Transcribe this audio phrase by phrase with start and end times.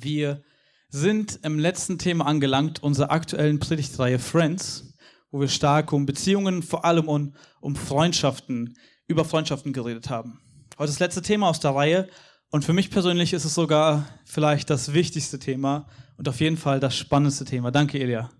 [0.00, 0.42] Wir
[0.88, 4.94] sind im letzten Thema angelangt, unserer aktuellen Predigtreihe Friends,
[5.30, 8.76] wo wir stark um Beziehungen, vor allem um, um Freundschaften,
[9.06, 10.40] über Freundschaften geredet haben.
[10.78, 12.08] Heute das letzte Thema aus der Reihe
[12.50, 16.80] und für mich persönlich ist es sogar vielleicht das wichtigste Thema und auf jeden Fall
[16.80, 17.70] das spannendste Thema.
[17.70, 18.30] Danke, Elia.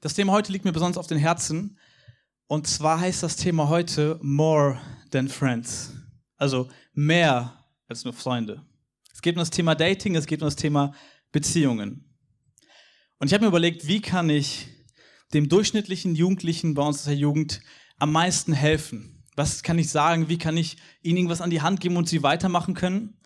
[0.00, 1.78] Das Thema heute liegt mir besonders auf den Herzen
[2.46, 4.80] und zwar heißt das Thema heute More
[5.10, 5.92] than Friends.
[6.36, 8.62] Also mehr als nur Freunde.
[9.12, 10.94] Es geht um das Thema Dating, es geht um das Thema
[11.32, 12.12] Beziehungen.
[13.18, 14.68] Und ich habe mir überlegt, wie kann ich
[15.32, 17.60] dem durchschnittlichen Jugendlichen bei uns aus der Jugend
[17.98, 19.24] am meisten helfen?
[19.36, 20.28] Was kann ich sagen?
[20.28, 23.18] Wie kann ich ihnen irgendwas an die Hand geben und sie weitermachen können?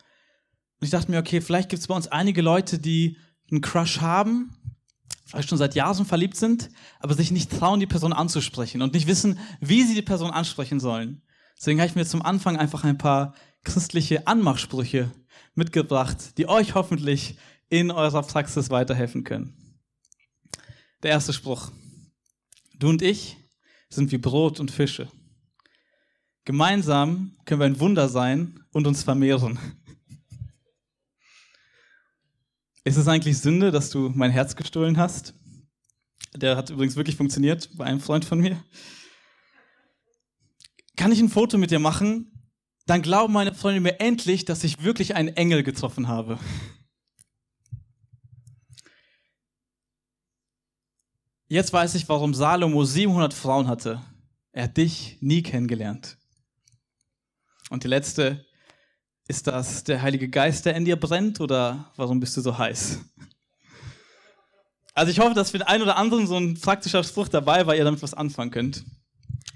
[0.79, 3.17] Und ich dachte mir, okay, vielleicht gibt es bei uns einige Leute, die
[3.51, 4.55] einen Crush haben,
[5.25, 9.07] vielleicht schon seit Jahren verliebt sind, aber sich nicht trauen, die Person anzusprechen und nicht
[9.07, 11.23] wissen, wie sie die Person ansprechen sollen.
[11.59, 13.35] Deswegen habe ich mir zum Anfang einfach ein paar
[13.65, 15.11] christliche Anmachsprüche
[15.57, 17.37] mitgebracht, die euch hoffentlich
[17.69, 19.81] in eurer Praxis weiterhelfen können.
[21.03, 21.73] Der erste Spruch.
[22.79, 23.37] Du und ich
[23.89, 25.09] sind wie Brot und Fische.
[26.45, 29.59] Gemeinsam können wir ein Wunder sein und uns vermehren.
[32.85, 35.35] Ist es eigentlich Sünde, dass du mein Herz gestohlen hast?
[36.37, 38.63] Der hat übrigens wirklich funktioniert bei einem Freund von mir.
[40.97, 42.36] Kann ich ein Foto mit dir machen?
[42.87, 46.39] Dann glauben meine Freunde mir endlich, dass ich wirklich einen Engel getroffen habe.
[51.49, 54.01] Jetzt weiß ich, warum Salomo 700 Frauen hatte.
[54.53, 56.17] Er hat dich nie kennengelernt.
[57.71, 58.47] Und die letzte,
[59.29, 63.01] ist das der Heilige Geist, der in dir brennt oder warum bist du so heiß?
[64.95, 67.75] Also ich hoffe, dass für den einen oder anderen so ein praktischer Spruch dabei war,
[67.75, 68.85] ihr damit was anfangen könnt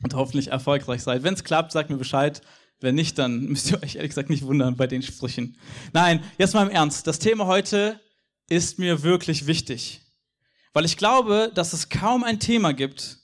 [0.02, 1.22] und hoffentlich erfolgreich seid.
[1.22, 2.42] Wenn es klappt, sagt mir Bescheid.
[2.80, 5.56] Wenn nicht, dann müsst ihr euch ehrlich gesagt nicht wundern bei den Sprüchen.
[5.92, 7.06] Nein, jetzt mal im Ernst.
[7.06, 8.00] Das Thema heute
[8.48, 10.00] ist mir wirklich wichtig.
[10.72, 13.18] Weil ich glaube, dass es kaum ein Thema gibt,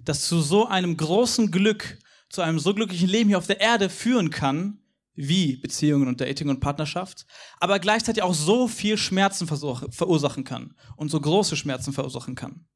[0.00, 3.88] das zu so einem großen Glück, zu einem so glücklichen Leben hier auf der Erde
[3.88, 4.78] führen kann,
[5.14, 7.26] wie Beziehungen und Dating und Partnerschaft,
[7.60, 12.66] aber gleichzeitig auch so viel Schmerzen verursachen kann und so große Schmerzen verursachen kann.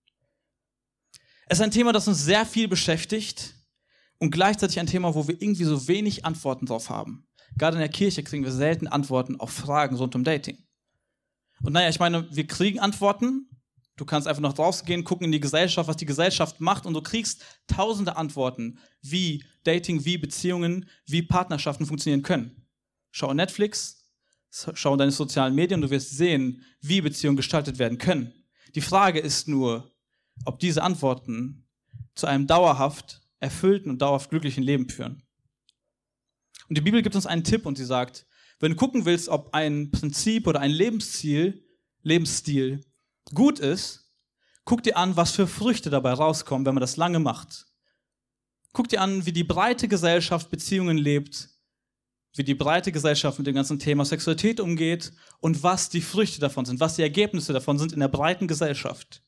[1.47, 3.55] Es ist ein Thema, das uns sehr viel beschäftigt
[4.19, 7.27] und gleichzeitig ein Thema, wo wir irgendwie so wenig Antworten drauf haben.
[7.57, 10.59] Gerade in der Kirche kriegen wir selten Antworten auf Fragen rund um Dating.
[11.63, 13.49] Und naja, ich meine, wir kriegen Antworten,
[13.97, 17.01] Du kannst einfach noch rausgehen, gucken in die Gesellschaft, was die Gesellschaft macht und du
[17.01, 22.69] kriegst tausende Antworten, wie Dating, wie Beziehungen, wie Partnerschaften funktionieren können.
[23.11, 24.05] Schau Netflix,
[24.51, 28.35] schau deine sozialen Medien, du wirst sehen, wie Beziehungen gestaltet werden können.
[28.75, 29.91] Die Frage ist nur,
[30.45, 31.67] ob diese Antworten
[32.15, 35.23] zu einem dauerhaft erfüllten und dauerhaft glücklichen Leben führen.
[36.69, 38.27] Und die Bibel gibt uns einen Tipp und sie sagt,
[38.59, 41.65] wenn du gucken willst, ob ein Prinzip oder ein Lebensziel,
[42.03, 42.85] Lebensstil
[43.35, 44.11] gut ist,
[44.65, 47.67] guck dir an, was für Früchte dabei rauskommen, wenn man das lange macht.
[48.73, 51.51] Guck dir an, wie die breite Gesellschaft Beziehungen lebt,
[52.35, 56.65] wie die breite Gesellschaft mit dem ganzen Thema Sexualität umgeht und was die Früchte davon
[56.65, 59.23] sind, was die Ergebnisse davon sind in der breiten Gesellschaft.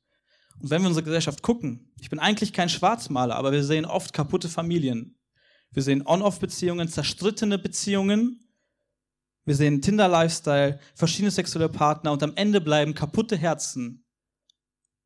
[0.61, 4.13] Und wenn wir unsere Gesellschaft gucken, ich bin eigentlich kein Schwarzmaler, aber wir sehen oft
[4.13, 5.19] kaputte Familien.
[5.71, 8.41] Wir sehen On-Off-Beziehungen, zerstrittene Beziehungen.
[9.45, 14.05] Wir sehen Tinder-Lifestyle, verschiedene sexuelle Partner und am Ende bleiben kaputte Herzen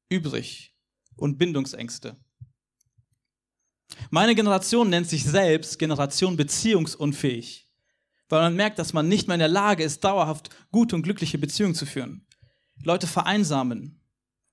[0.08, 0.74] übrig
[1.16, 2.16] und Bindungsängste.
[4.10, 7.70] Meine Generation nennt sich selbst Generation beziehungsunfähig,
[8.28, 11.38] weil man merkt, dass man nicht mehr in der Lage ist, dauerhaft gute und glückliche
[11.38, 12.26] Beziehungen zu führen.
[12.82, 14.01] Leute vereinsamen.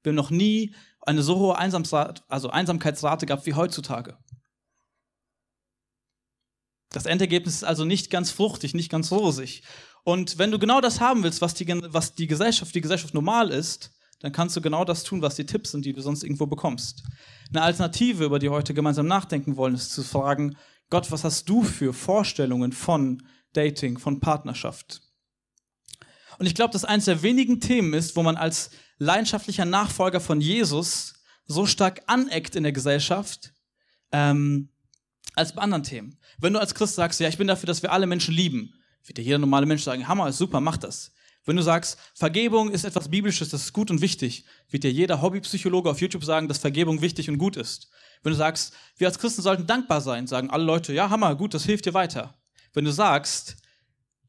[0.04, 4.18] Wir haben noch nie eine so hohe Einsamsrate, also Einsamkeitsrate gehabt wie heutzutage.
[6.92, 9.64] Das Endergebnis ist also nicht ganz fruchtig, nicht ganz rosig.
[10.04, 13.50] Und wenn du genau das haben willst, was die, was die Gesellschaft, die Gesellschaft normal
[13.50, 16.46] ist, dann kannst du genau das tun, was die Tipps sind, die du sonst irgendwo
[16.46, 17.04] bekommst.
[17.50, 20.58] Eine Alternative, über die wir heute gemeinsam nachdenken wollen, ist zu fragen,
[20.90, 23.24] Gott, was hast du für Vorstellungen von
[23.54, 25.02] Dating, von Partnerschaft?
[26.38, 30.40] Und ich glaube, dass eines der wenigen Themen ist, wo man als leidenschaftlicher Nachfolger von
[30.40, 31.16] Jesus
[31.46, 33.54] so stark aneckt in der Gesellschaft,
[34.12, 34.70] ähm,
[35.36, 36.20] als bei anderen Themen.
[36.38, 38.74] Wenn du als Christ sagst, ja, ich bin dafür, dass wir alle Menschen lieben,
[39.06, 41.12] wird dir jeder normale Mensch sagen, Hammer, ist super, mach das.
[41.46, 45.22] Wenn du sagst, Vergebung ist etwas Biblisches, das ist gut und wichtig, wird dir jeder
[45.22, 47.90] Hobbypsychologe auf YouTube sagen, dass Vergebung wichtig und gut ist.
[48.22, 51.54] Wenn du sagst, wir als Christen sollten dankbar sein, sagen alle Leute, ja, Hammer, gut,
[51.54, 52.38] das hilft dir weiter.
[52.74, 53.56] Wenn du sagst,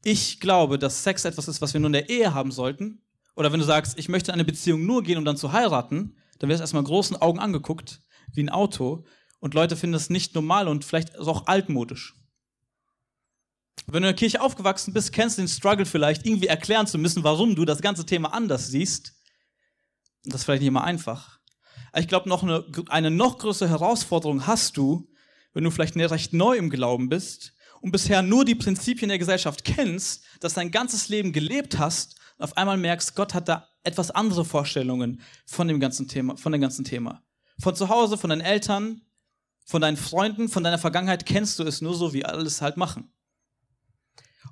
[0.03, 3.03] ich glaube, dass Sex etwas ist, was wir nur in der Ehe haben sollten,
[3.35, 6.17] oder wenn du sagst, ich möchte in eine Beziehung nur gehen, um dann zu heiraten,
[6.39, 8.01] dann wirst du erstmal großen Augen angeguckt,
[8.33, 9.05] wie ein Auto,
[9.39, 12.15] und Leute finden das nicht normal und vielleicht auch altmodisch.
[13.87, 16.97] Wenn du in der Kirche aufgewachsen bist, kennst du den Struggle vielleicht, irgendwie erklären zu
[16.97, 19.13] müssen, warum du das ganze Thema anders siehst.
[20.23, 21.39] Das ist vielleicht nicht immer einfach.
[21.97, 25.09] Ich glaube, noch eine, eine noch größere Herausforderung hast du,
[25.53, 29.65] wenn du vielleicht recht neu im Glauben bist und bisher nur die Prinzipien der Gesellschaft
[29.65, 34.09] kennst, dass dein ganzes Leben gelebt hast und auf einmal merkst, Gott hat da etwas
[34.09, 37.21] andere Vorstellungen von dem ganzen Thema, von dem ganzen Thema.
[37.59, 39.01] Von zu Hause, von deinen Eltern,
[39.63, 42.77] von deinen Freunden, von deiner Vergangenheit kennst du es nur so, wie alle es halt
[42.77, 43.13] machen.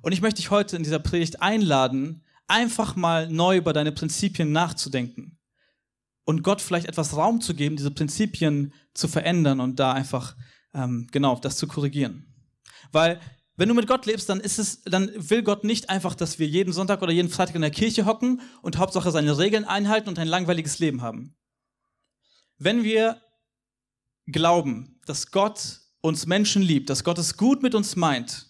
[0.02, 4.52] Und ich möchte dich heute in dieser Predigt einladen, einfach mal neu über deine Prinzipien
[4.52, 5.40] nachzudenken
[6.22, 10.36] und Gott vielleicht etwas Raum zu geben, diese Prinzipien zu verändern und da einfach
[10.74, 12.32] ähm, genau das zu korrigieren.
[12.92, 13.20] Weil
[13.60, 16.46] wenn du mit Gott lebst, dann ist es, dann will Gott nicht einfach, dass wir
[16.46, 20.18] jeden Sonntag oder jeden Freitag in der Kirche hocken und Hauptsache seine Regeln einhalten und
[20.18, 21.36] ein langweiliges Leben haben.
[22.56, 23.20] Wenn wir
[24.26, 28.46] glauben, dass Gott uns Menschen liebt, dass Gott es gut mit uns meint,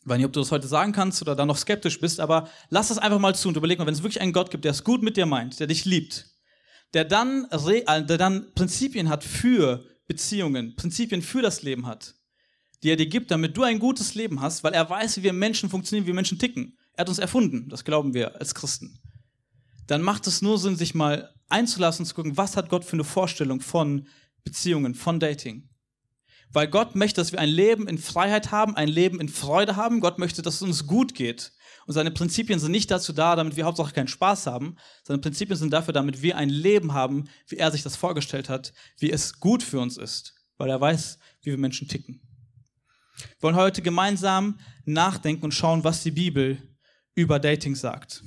[0.00, 2.48] ich weiß nicht, ob du das heute sagen kannst oder da noch skeptisch bist, aber
[2.68, 4.70] lass das einfach mal zu und überleg mal, wenn es wirklich einen Gott gibt, der
[4.70, 6.30] es gut mit dir meint, der dich liebt,
[6.92, 12.14] der dann, der dann Prinzipien hat für Beziehungen, Prinzipien für das Leben hat,
[12.84, 15.32] die er dir gibt, damit du ein gutes Leben hast, weil er weiß, wie wir
[15.32, 16.76] Menschen funktionieren, wie Menschen ticken.
[16.92, 19.00] Er hat uns erfunden, das glauben wir als Christen.
[19.86, 22.92] Dann macht es nur Sinn, sich mal einzulassen und zu gucken, was hat Gott für
[22.92, 24.06] eine Vorstellung von
[24.44, 25.70] Beziehungen, von Dating.
[26.52, 30.00] Weil Gott möchte, dass wir ein Leben in Freiheit haben, ein Leben in Freude haben.
[30.00, 31.52] Gott möchte, dass es uns gut geht.
[31.86, 34.76] Und seine Prinzipien sind nicht dazu da, damit wir hauptsächlich keinen Spaß haben.
[35.02, 38.72] Seine Prinzipien sind dafür, damit wir ein Leben haben, wie er sich das vorgestellt hat,
[38.98, 40.34] wie es gut für uns ist.
[40.58, 42.20] Weil er weiß, wie wir Menschen ticken.
[43.16, 46.58] Wir wollen heute gemeinsam nachdenken und schauen, was die Bibel
[47.14, 48.22] über Dating sagt.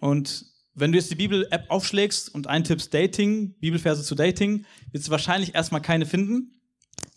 [0.00, 5.10] Und wenn du jetzt die Bibel-App aufschlägst und eintippst Dating, Bibelverse zu Dating, wirst du
[5.10, 6.60] wahrscheinlich erstmal keine finden.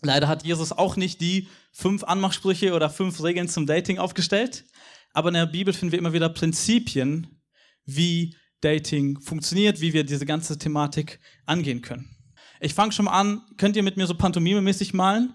[0.02, 4.64] Leider hat Jesus auch nicht die fünf Anmachsprüche oder fünf Regeln zum Dating aufgestellt.
[5.12, 7.40] Aber in der Bibel finden wir immer wieder Prinzipien,
[7.86, 12.10] wie Dating funktioniert, wie wir diese ganze Thematik angehen können.
[12.60, 13.42] Ich fange schon mal an.
[13.56, 15.34] Könnt ihr mit mir so pantomime-mäßig malen?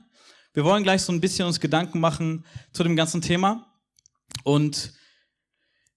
[0.53, 2.43] Wir wollen gleich so ein bisschen uns Gedanken machen
[2.73, 3.67] zu dem ganzen Thema.
[4.43, 4.93] Und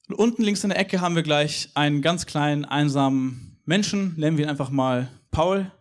[0.08, 4.44] unten links in der Ecke haben wir gleich einen ganz kleinen, einsamen Menschen, nennen wir
[4.44, 5.72] ihn einfach mal Paul,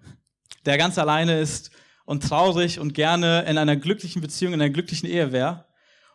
[0.65, 1.71] der ganz alleine ist
[2.05, 5.65] und traurig und gerne in einer glücklichen Beziehung, in einer glücklichen Ehe wäre.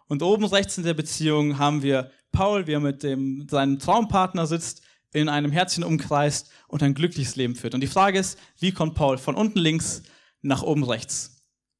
[0.08, 4.46] Und oben rechts in der Beziehung haben wir Paul, wie er mit dem, seinem Traumpartner
[4.46, 4.82] sitzt,
[5.12, 7.74] in einem Herzchen umkreist und ein glückliches Leben führt.
[7.74, 10.02] Und die Frage ist, wie kommt Paul von unten links
[10.40, 11.35] nach oben rechts?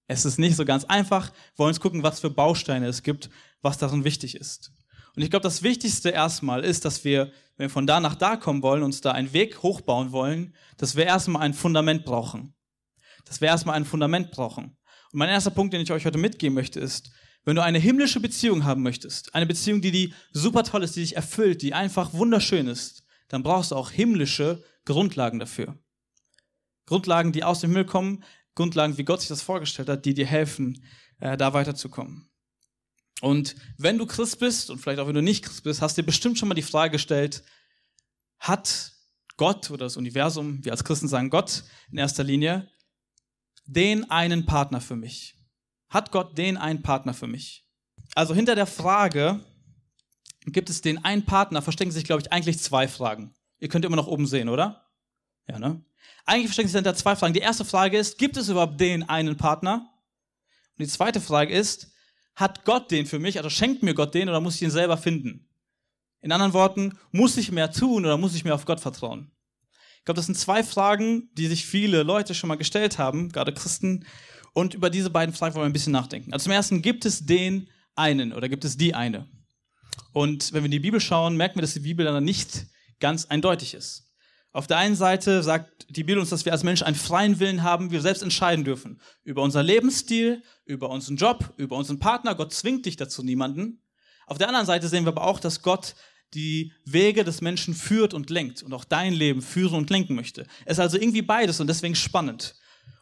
[0.06, 1.32] Es ist nicht so ganz einfach.
[1.32, 3.30] Wir wollen uns gucken, was für Bausteine es gibt,
[3.62, 4.72] was darin wichtig ist.
[5.16, 8.36] Und ich glaube, das Wichtigste erstmal ist, dass wir, wenn wir von da nach da
[8.36, 12.54] kommen wollen, uns da einen Weg hochbauen wollen, dass wir erstmal ein Fundament brauchen.
[13.24, 14.76] Dass wir erstmal ein Fundament brauchen.
[15.12, 17.10] Und mein erster Punkt, den ich euch heute mitgeben möchte, ist,
[17.44, 21.00] wenn du eine himmlische Beziehung haben möchtest, eine Beziehung, die, die super toll ist, die
[21.00, 25.78] dich erfüllt, die einfach wunderschön ist, dann brauchst du auch himmlische Grundlagen dafür.
[26.86, 28.24] Grundlagen, die aus dem Himmel kommen,
[28.56, 30.82] Grundlagen, wie Gott sich das vorgestellt hat, die dir helfen,
[31.20, 32.28] äh, da weiterzukommen.
[33.20, 36.02] Und wenn du Christ bist und vielleicht auch wenn du nicht Christ bist, hast du
[36.02, 37.44] dir bestimmt schon mal die Frage gestellt,
[38.38, 38.92] hat
[39.36, 42.68] Gott oder das Universum, wir als Christen sagen Gott in erster Linie,
[43.66, 45.38] den einen Partner für mich?
[45.88, 47.66] Hat Gott den einen Partner für mich?
[48.14, 49.40] Also hinter der Frage,
[50.46, 53.34] gibt es den einen Partner, verstecken sich, glaube ich, eigentlich zwei Fragen.
[53.58, 54.86] Ihr könnt immer noch oben sehen, oder?
[55.48, 55.84] Ja, ne?
[56.26, 57.34] Eigentlich verstecken sich dahinter zwei Fragen.
[57.34, 59.88] Die erste Frage ist, gibt es überhaupt den einen Partner?
[60.76, 61.92] Und die zweite Frage ist,
[62.34, 64.98] hat Gott den für mich, also schenkt mir Gott den oder muss ich ihn selber
[64.98, 65.48] finden?
[66.20, 69.30] In anderen Worten, muss ich mehr tun oder muss ich mehr auf Gott vertrauen?
[69.98, 73.52] Ich glaube, das sind zwei Fragen, die sich viele Leute schon mal gestellt haben, gerade
[73.52, 74.04] Christen.
[74.52, 76.32] Und über diese beiden Fragen wollen wir ein bisschen nachdenken.
[76.32, 79.28] Also zum ersten, gibt es den einen oder gibt es die eine?
[80.12, 82.66] Und wenn wir in die Bibel schauen, merken wir, dass die Bibel dann nicht
[83.00, 84.05] ganz eindeutig ist.
[84.56, 87.62] Auf der einen Seite sagt die Bibel uns, dass wir als Mensch einen freien Willen
[87.62, 89.02] haben, wir selbst entscheiden dürfen.
[89.22, 92.34] Über unser Lebensstil, über unseren Job, über unseren Partner.
[92.34, 93.82] Gott zwingt dich dazu niemanden.
[94.26, 95.94] Auf der anderen Seite sehen wir aber auch, dass Gott
[96.32, 100.46] die Wege des Menschen führt und lenkt und auch dein Leben führen und lenken möchte.
[100.64, 102.54] Es ist also irgendwie beides und deswegen spannend.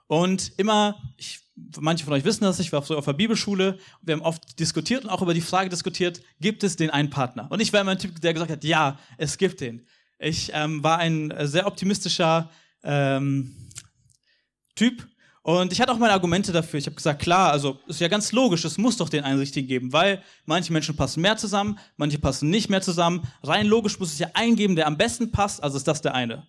[0.09, 1.39] Und immer, ich,
[1.79, 5.05] manche von euch wissen das, ich war früher auf der Bibelschule, wir haben oft diskutiert
[5.05, 7.47] und auch über die Frage diskutiert, gibt es den einen Partner?
[7.53, 9.87] Und ich war immer ein Typ, der gesagt hat, ja, es gibt den.
[10.19, 12.51] Ich ähm, war ein äh, sehr optimistischer
[12.83, 13.55] ähm,
[14.75, 15.07] Typ
[15.47, 16.79] und ich hatte auch meine Argumente dafür.
[16.79, 19.93] Ich habe gesagt, klar, also ist ja ganz logisch, es muss doch den Einsichtigen geben,
[19.93, 23.29] weil manche Menschen passen mehr zusammen, manche passen nicht mehr zusammen.
[23.43, 26.47] Rein logisch muss es ja eingeben, der am besten passt, also ist das der eine.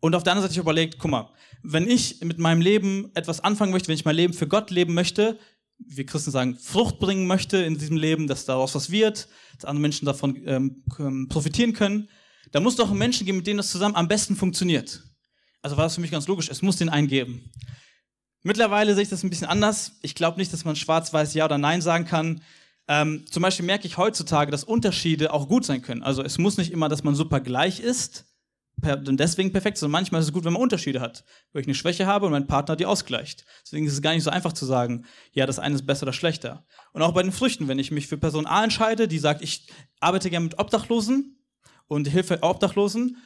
[0.00, 1.30] Und auf der anderen Seite ich überlegt, guck mal,
[1.62, 4.92] wenn ich mit meinem Leben etwas anfangen möchte, wenn ich mein Leben für Gott leben
[4.92, 5.38] möchte,
[5.78, 9.80] wir Christen sagen, Frucht bringen möchte in diesem Leben, dass daraus was wird, dass andere
[9.80, 12.10] Menschen davon ähm, ähm profitieren können,
[12.52, 15.02] da muss doch Menschen geben, mit denen das zusammen am besten funktioniert.
[15.62, 17.50] Also war das für mich ganz logisch, es muss den einen geben.
[18.42, 19.92] Mittlerweile sehe ich das ein bisschen anders.
[20.02, 22.42] Ich glaube nicht, dass man schwarz-weiß Ja oder Nein sagen kann.
[22.88, 26.02] Ähm, zum Beispiel merke ich heutzutage, dass Unterschiede auch gut sein können.
[26.02, 28.26] Also es muss nicht immer, dass man super gleich ist
[28.82, 31.74] und deswegen perfekt, sondern manchmal ist es gut, wenn man Unterschiede hat, wo ich eine
[31.74, 33.44] Schwäche habe und mein Partner die ausgleicht.
[33.64, 36.12] Deswegen ist es gar nicht so einfach zu sagen, ja, das eine ist besser oder
[36.12, 36.66] schlechter.
[36.92, 39.68] Und auch bei den Früchten, wenn ich mich für Person A entscheide, die sagt, ich
[40.00, 41.38] arbeite gerne mit Obdachlosen
[41.92, 43.16] und hilfe Obdachlosen,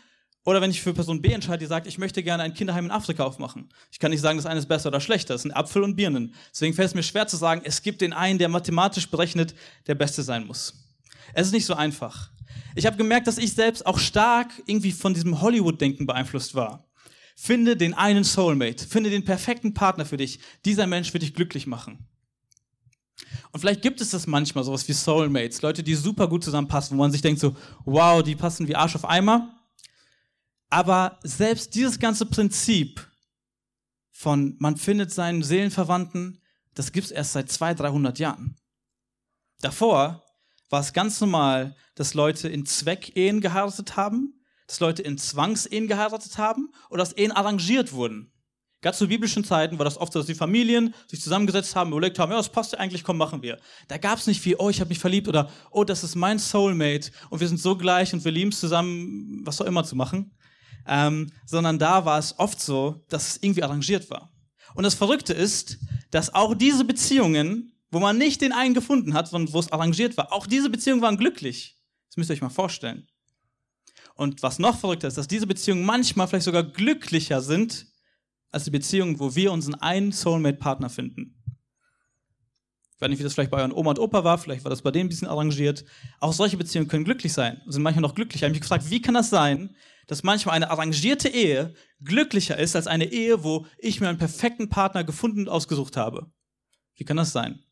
[0.46, 2.90] oder wenn ich für Person B entscheide, die sagt, ich möchte gerne ein Kinderheim in
[2.92, 3.68] Afrika aufmachen.
[3.90, 5.34] Ich kann nicht sagen, das eine ist besser oder schlechter.
[5.34, 6.34] Das sind Apfel und Birnen.
[6.52, 9.56] Deswegen fällt es mir schwer zu sagen, es gibt den einen, der mathematisch berechnet
[9.88, 10.86] der Beste sein muss.
[11.34, 12.30] Es ist nicht so einfach.
[12.76, 16.86] Ich habe gemerkt, dass ich selbst auch stark irgendwie von diesem Hollywood-Denken beeinflusst war.
[17.34, 20.38] Finde den einen Soulmate, finde den perfekten Partner für dich.
[20.64, 22.06] Dieser Mensch wird dich glücklich machen.
[23.52, 27.02] Und vielleicht gibt es das manchmal, sowas wie Soulmates, Leute, die super gut zusammenpassen, wo
[27.02, 29.54] man sich denkt so, wow, die passen wie Arsch auf Eimer.
[30.68, 33.06] Aber selbst dieses ganze Prinzip
[34.10, 36.40] von man findet seinen Seelenverwandten,
[36.74, 38.56] das gibt es erst seit 200, 300 Jahren.
[39.60, 40.24] Davor
[40.70, 46.38] war es ganz normal, dass Leute in Zweckehen geheiratet haben, dass Leute in Zwangsehen geheiratet
[46.38, 48.32] haben oder dass Ehen arrangiert wurden.
[48.82, 52.18] Gerade zu biblischen Zeiten war das oft so, dass die Familien sich zusammengesetzt haben, überlegt
[52.18, 53.58] haben, ja, das passt ja eigentlich, komm, machen wir.
[53.88, 56.38] Da gab es nicht viel, oh, ich habe mich verliebt oder oh, das ist mein
[56.38, 59.96] Soulmate und wir sind so gleich und wir lieben es zusammen, was auch immer zu
[59.96, 60.32] machen
[60.86, 64.32] ähm, sondern da war es oft so, dass es irgendwie arrangiert war.
[64.74, 65.78] Und das Verrückte ist,
[66.10, 70.16] dass auch diese Beziehungen, wo man nicht den einen gefunden hat, sondern wo es arrangiert
[70.16, 71.78] war, auch diese Beziehungen waren glücklich.
[72.08, 73.08] Das müsst ihr euch mal vorstellen.
[74.14, 77.86] Und was noch verrückter ist, dass diese Beziehungen manchmal vielleicht sogar glücklicher sind
[78.56, 81.36] als die Beziehungen, wo wir unseren einen Soulmate-Partner finden.
[82.94, 84.80] Ich weiß nicht, wie das vielleicht bei euren Oma und Opa war, vielleicht war das
[84.80, 85.84] bei denen ein bisschen arrangiert.
[86.18, 88.46] Auch solche Beziehungen können glücklich sein sind manchmal noch glücklicher.
[88.46, 92.74] Ich habe mich gefragt, wie kann das sein, dass manchmal eine arrangierte Ehe glücklicher ist
[92.74, 96.30] als eine Ehe, wo ich mir einen perfekten Partner gefunden und ausgesucht habe.
[96.94, 97.62] Wie kann das sein?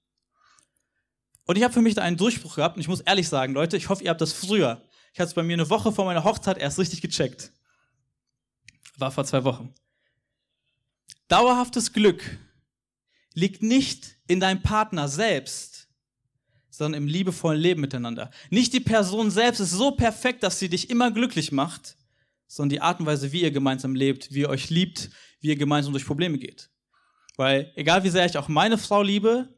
[1.46, 3.78] Und ich habe für mich da einen Durchbruch gehabt und ich muss ehrlich sagen, Leute,
[3.78, 4.82] ich hoffe, ihr habt das früher.
[5.14, 7.50] Ich hatte es bei mir eine Woche vor meiner Hochzeit erst richtig gecheckt.
[8.98, 9.74] War vor zwei Wochen.
[11.28, 12.38] Dauerhaftes Glück
[13.34, 15.88] liegt nicht in deinem Partner selbst,
[16.70, 18.30] sondern im liebevollen Leben miteinander.
[18.50, 21.96] Nicht die Person selbst ist so perfekt, dass sie dich immer glücklich macht,
[22.46, 25.56] sondern die Art und Weise, wie ihr gemeinsam lebt, wie ihr euch liebt, wie ihr
[25.56, 26.70] gemeinsam durch Probleme geht.
[27.36, 29.48] Weil egal wie sehr ich auch meine Frau liebe,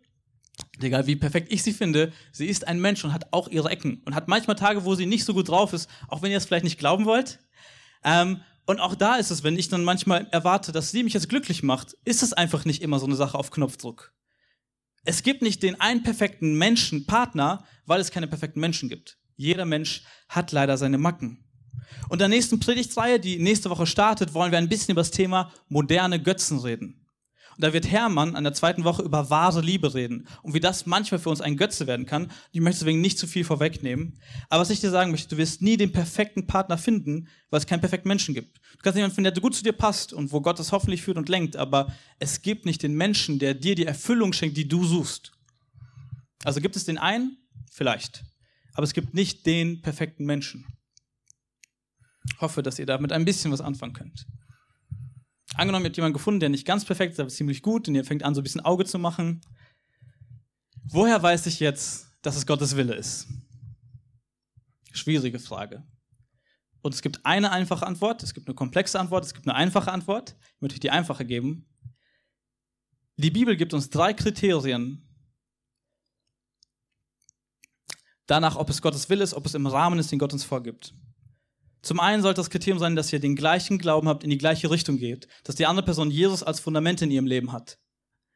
[0.80, 4.02] egal wie perfekt ich sie finde, sie ist ein Mensch und hat auch ihre Ecken
[4.04, 6.46] und hat manchmal Tage, wo sie nicht so gut drauf ist, auch wenn ihr es
[6.46, 7.38] vielleicht nicht glauben wollt.
[8.04, 11.28] Ähm, und auch da ist es, wenn ich dann manchmal erwarte, dass sie mich jetzt
[11.28, 14.12] glücklich macht, ist es einfach nicht immer so eine Sache auf Knopfdruck.
[15.04, 19.18] Es gibt nicht den einen perfekten Menschen, Partner, weil es keine perfekten Menschen gibt.
[19.36, 21.44] Jeder Mensch hat leider seine Macken.
[22.08, 25.52] Und der nächsten Predigtreihe, die nächste Woche startet, wollen wir ein bisschen über das Thema
[25.68, 27.05] moderne Götzen reden.
[27.56, 30.86] Und da wird Hermann an der zweiten Woche über wahre Liebe reden und wie das
[30.86, 32.30] manchmal für uns ein Götze werden kann.
[32.52, 34.18] Ich möchte deswegen nicht zu viel vorwegnehmen.
[34.48, 37.66] Aber was ich dir sagen möchte, du wirst nie den perfekten Partner finden, weil es
[37.66, 38.58] keinen perfekten Menschen gibt.
[38.58, 41.16] Du kannst jemanden finden, der gut zu dir passt und wo Gott es hoffentlich führt
[41.16, 44.84] und lenkt, aber es gibt nicht den Menschen, der dir die Erfüllung schenkt, die du
[44.84, 45.32] suchst.
[46.44, 47.38] Also gibt es den einen?
[47.72, 48.24] Vielleicht.
[48.74, 50.66] Aber es gibt nicht den perfekten Menschen
[52.40, 54.26] hoffe, dass ihr damit ein bisschen was anfangen könnt.
[55.56, 58.04] Angenommen, ihr habt jemanden gefunden, der nicht ganz perfekt ist, aber ziemlich gut und ihr
[58.04, 59.40] fängt an, so ein bisschen Auge zu machen.
[60.84, 63.26] Woher weiß ich jetzt, dass es Gottes Wille ist?
[64.92, 65.82] Schwierige Frage.
[66.82, 69.90] Und es gibt eine einfache Antwort, es gibt eine komplexe Antwort, es gibt eine einfache
[69.90, 70.36] Antwort.
[70.54, 71.66] Ich möchte euch die einfache geben.
[73.16, 75.02] Die Bibel gibt uns drei Kriterien
[78.26, 80.94] danach, ob es Gottes Wille ist, ob es im Rahmen ist, den Gott uns vorgibt.
[81.86, 84.68] Zum einen sollte das Kriterium sein, dass ihr den gleichen Glauben habt, in die gleiche
[84.68, 87.78] Richtung geht, dass die andere Person Jesus als Fundament in ihrem Leben hat.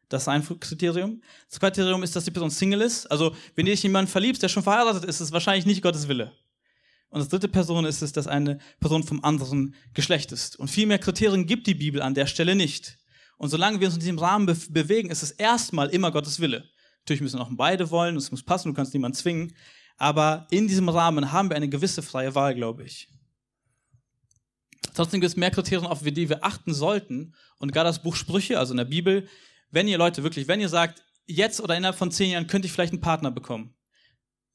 [0.09, 1.21] Das ist ein Kriterium.
[1.49, 3.07] Das Kriterium ist, dass die Person Single ist.
[3.11, 5.83] Also, wenn ihr dich in jemanden verliebst, der schon verheiratet ist, ist es wahrscheinlich nicht
[5.83, 6.31] Gottes Wille.
[7.09, 10.55] Und das dritte Person ist es, dass eine Person vom anderen Geschlecht ist.
[10.55, 12.99] Und viel mehr Kriterien gibt die Bibel an der Stelle nicht.
[13.37, 16.71] Und solange wir uns in diesem Rahmen be bewegen, ist es erstmal immer Gottes Wille.
[17.01, 19.57] Natürlich müssen auch beide wollen, es muss passen, du kannst niemanden zwingen.
[19.97, 23.09] Aber in diesem Rahmen haben wir eine gewisse freie Wahl, glaube ich.
[24.95, 27.35] Trotzdem gibt es mehr Kriterien, auf die wir achten sollten.
[27.59, 29.29] Und gerade das Buch Sprüche, also in der Bibel,
[29.71, 32.73] wenn ihr Leute wirklich, wenn ihr sagt, jetzt oder innerhalb von zehn Jahren könnte ich
[32.73, 33.75] vielleicht einen Partner bekommen,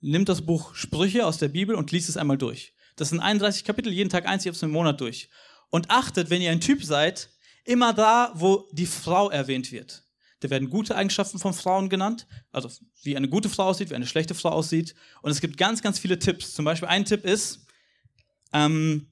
[0.02, 2.74] nimmt das Buch Sprüche aus der Bibel und liest es einmal durch.
[2.96, 5.30] Das sind 31 Kapitel, jeden Tag eins, ihr habt es im Monat durch.
[5.70, 7.30] Und achtet, wenn ihr ein Typ seid,
[7.66, 10.04] immer da, wo die Frau erwähnt wird.
[10.42, 12.70] Da werden gute Eigenschaften von Frauen genannt, also
[13.02, 14.94] wie eine gute Frau aussieht, wie eine schlechte Frau aussieht.
[15.22, 16.54] Und es gibt ganz, ganz viele Tipps.
[16.54, 17.66] Zum Beispiel ein Tipp ist,
[18.54, 19.12] ähm,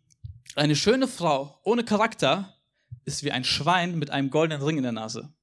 [0.55, 2.53] eine schöne Frau ohne Charakter
[3.05, 5.33] ist wie ein Schwein mit einem goldenen Ring in der Nase.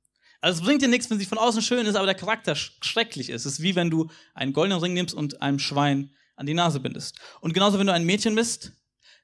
[0.41, 3.29] Also es bringt dir nichts, wenn sie von außen schön ist, aber der Charakter schrecklich
[3.29, 3.45] ist.
[3.45, 6.81] Es ist wie wenn du einen goldenen Ring nimmst und einem Schwein an die Nase
[6.81, 7.19] bindest.
[7.41, 8.73] Und genauso, wenn du ein Mädchen bist,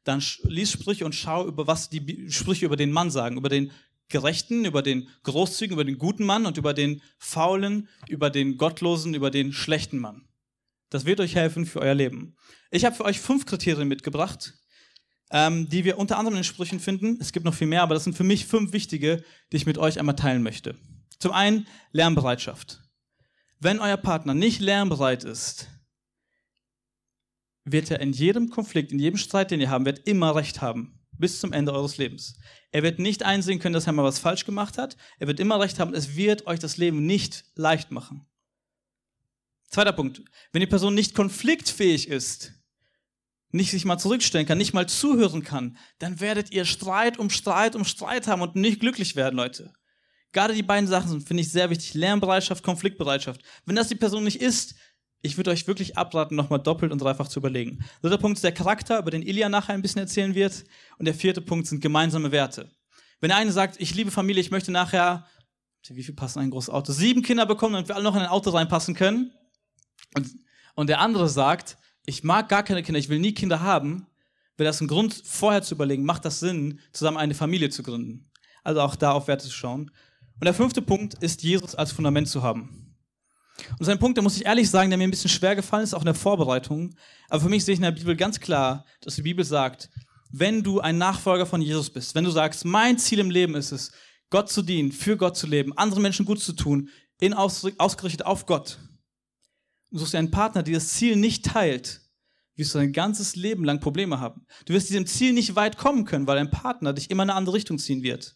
[0.04, 3.72] dann lies Sprüche und schau, über was die Sprüche über den Mann sagen, über den
[4.08, 9.14] Gerechten, über den Großzügigen, über den guten Mann und über den Faulen, über den Gottlosen,
[9.14, 10.28] über den schlechten Mann.
[10.90, 12.36] Das wird euch helfen für euer Leben.
[12.70, 14.54] Ich habe für euch fünf Kriterien mitgebracht,
[15.30, 17.18] ähm, die wir unter anderem in Sprüchen finden.
[17.20, 19.78] Es gibt noch viel mehr, aber das sind für mich fünf wichtige, die ich mit
[19.78, 20.76] euch einmal teilen möchte.
[21.18, 22.82] Zum einen Lernbereitschaft.
[23.58, 25.68] Wenn euer Partner nicht lernbereit ist,
[27.64, 31.00] wird er in jedem Konflikt, in jedem Streit, den ihr haben werdet, immer Recht haben.
[31.18, 32.38] Bis zum Ende eures Lebens.
[32.70, 34.98] Er wird nicht einsehen können, dass er mal was falsch gemacht hat.
[35.18, 35.94] Er wird immer Recht haben.
[35.94, 38.26] Es wird euch das Leben nicht leicht machen.
[39.68, 40.22] Zweiter Punkt.
[40.52, 42.52] Wenn die Person nicht konfliktfähig ist,
[43.56, 47.74] nicht sich mal zurückstellen kann, nicht mal zuhören kann, dann werdet ihr Streit um Streit
[47.74, 49.72] um Streit haben und nicht glücklich werden, Leute.
[50.32, 51.94] Gerade die beiden Sachen sind, finde ich, sehr wichtig.
[51.94, 53.40] Lernbereitschaft, Konfliktbereitschaft.
[53.64, 54.74] Wenn das die Person nicht ist,
[55.22, 57.84] ich würde euch wirklich abraten, nochmal doppelt und dreifach zu überlegen.
[58.02, 60.64] Dritter Punkt ist der Charakter, über den Ilya nachher ein bisschen erzählen wird.
[60.98, 62.70] Und der vierte Punkt sind gemeinsame Werte.
[63.20, 65.26] Wenn der eine sagt, ich liebe Familie, ich möchte nachher,
[65.88, 66.92] wie viel passen ein großes Auto?
[66.92, 69.32] Sieben Kinder bekommen, damit wir alle noch in ein Auto reinpassen können.
[70.14, 70.28] Und,
[70.74, 74.06] und der andere sagt, ich mag gar keine Kinder, ich will nie Kinder haben,
[74.56, 78.30] wäre das ein Grund, vorher zu überlegen, macht das Sinn, zusammen eine Familie zu gründen.
[78.64, 79.90] Also auch da auf Werte zu schauen.
[80.34, 82.94] Und der fünfte Punkt ist, Jesus als Fundament zu haben.
[83.78, 85.94] Und sein Punkt, da muss ich ehrlich sagen, der mir ein bisschen schwer gefallen ist,
[85.94, 86.94] auch in der Vorbereitung.
[87.28, 89.90] Aber für mich sehe ich in der Bibel ganz klar, dass die Bibel sagt,
[90.30, 93.72] wenn du ein Nachfolger von Jesus bist, wenn du sagst, mein Ziel im Leben ist
[93.72, 93.92] es,
[94.28, 98.44] Gott zu dienen, für Gott zu leben, anderen Menschen gut zu tun, in ausgerichtet auf
[98.44, 98.78] Gott.
[99.90, 102.02] Du suchst dir einen Partner, der das Ziel nicht teilt,
[102.56, 104.46] wirst du dein ganzes Leben lang Probleme haben.
[104.64, 107.38] Du wirst diesem Ziel nicht weit kommen können, weil dein Partner dich immer in eine
[107.38, 108.34] andere Richtung ziehen wird.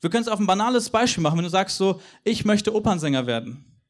[0.00, 3.26] Wir können es auf ein banales Beispiel machen, wenn du sagst so, ich möchte Opernsänger
[3.26, 3.80] werden.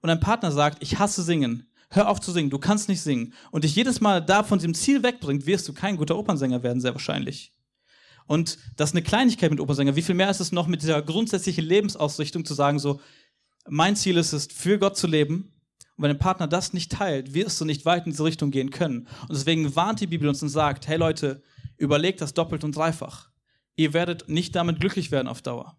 [0.00, 1.66] Und dein Partner sagt, ich hasse singen.
[1.90, 3.34] Hör auf zu singen, du kannst nicht singen.
[3.50, 6.80] Und dich jedes Mal da von diesem Ziel wegbringt, wirst du kein guter Opernsänger werden,
[6.80, 7.52] sehr wahrscheinlich.
[8.26, 9.96] Und das ist eine Kleinigkeit mit Opernsänger.
[9.96, 13.00] Wie viel mehr ist es noch mit dieser grundsätzlichen Lebensausrichtung zu sagen, so,
[13.68, 15.52] mein Ziel ist es, für Gott zu leben.
[16.00, 18.70] Und wenn dein Partner das nicht teilt, wirst du nicht weit in diese Richtung gehen
[18.70, 19.06] können.
[19.20, 21.42] Und deswegen warnt die Bibel uns und sagt, hey Leute,
[21.76, 23.28] überlegt das doppelt und dreifach.
[23.76, 25.76] Ihr werdet nicht damit glücklich werden auf Dauer.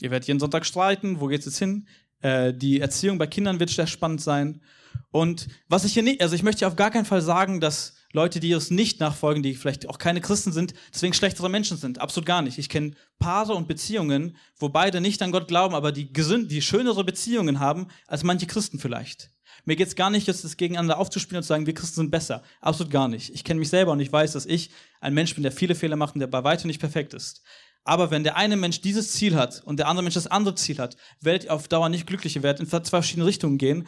[0.00, 1.86] Ihr werdet jeden Sonntag streiten, wo geht's jetzt hin?
[2.22, 4.62] Äh, die Erziehung bei Kindern wird sehr spannend sein.
[5.10, 8.40] Und was ich hier nicht, also ich möchte auf gar keinen Fall sagen, dass Leute,
[8.40, 12.00] die Jesus nicht nachfolgen, die vielleicht auch keine Christen sind, deswegen schlechtere Menschen sind.
[12.00, 12.58] Absolut gar nicht.
[12.58, 16.62] Ich kenne Paare und Beziehungen, wo beide nicht an Gott glauben, aber die gesund, die
[16.62, 19.30] schönere Beziehungen haben als manche Christen vielleicht.
[19.64, 22.10] Mir geht es gar nicht, jetzt das gegeneinander aufzuspielen und zu sagen, wir Christen sind
[22.10, 22.42] besser.
[22.60, 23.32] Absolut gar nicht.
[23.34, 24.70] Ich kenne mich selber und ich weiß, dass ich
[25.00, 27.42] ein Mensch bin, der viele Fehler macht und der bei weitem nicht perfekt ist.
[27.84, 30.78] Aber wenn der eine Mensch dieses Ziel hat und der andere Mensch das andere Ziel
[30.78, 33.86] hat, werdet ihr auf Dauer nicht glücklicher werden, in zwei verschiedene Richtungen gehen.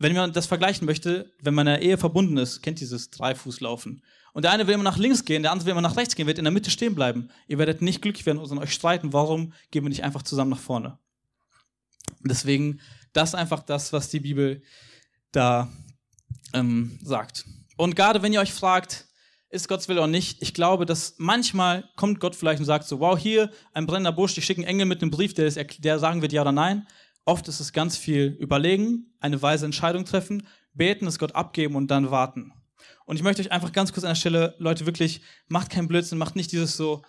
[0.00, 4.02] Wenn man das vergleichen möchte, wenn man in einer Ehe verbunden ist, kennt dieses Dreifußlaufen.
[4.32, 6.26] Und der eine will immer nach links gehen, der andere will immer nach rechts gehen,
[6.26, 7.30] wird in der Mitte stehen bleiben.
[7.46, 10.58] Ihr werdet nicht glücklich werden, sondern euch streiten, warum gehen wir nicht einfach zusammen nach
[10.58, 10.98] vorne.
[12.24, 12.80] Deswegen
[13.12, 14.62] das ist einfach das, was die Bibel
[15.32, 15.68] da
[16.52, 17.44] ähm, sagt.
[17.76, 19.06] Und gerade wenn ihr euch fragt,
[19.48, 23.00] ist Gottes Wille oder nicht, ich glaube, dass manchmal kommt Gott vielleicht und sagt so,
[23.00, 26.22] wow, hier ein brennender Busch, ich schicke einen Engel mit einem Brief, der, der sagen
[26.22, 26.86] wird ja oder nein.
[27.30, 31.88] Oft ist es ganz viel überlegen, eine weise Entscheidung treffen, beten, es Gott abgeben und
[31.88, 32.52] dann warten.
[33.06, 36.18] Und ich möchte euch einfach ganz kurz an der Stelle, Leute, wirklich, macht keinen Blödsinn,
[36.18, 37.02] macht nicht dieses so,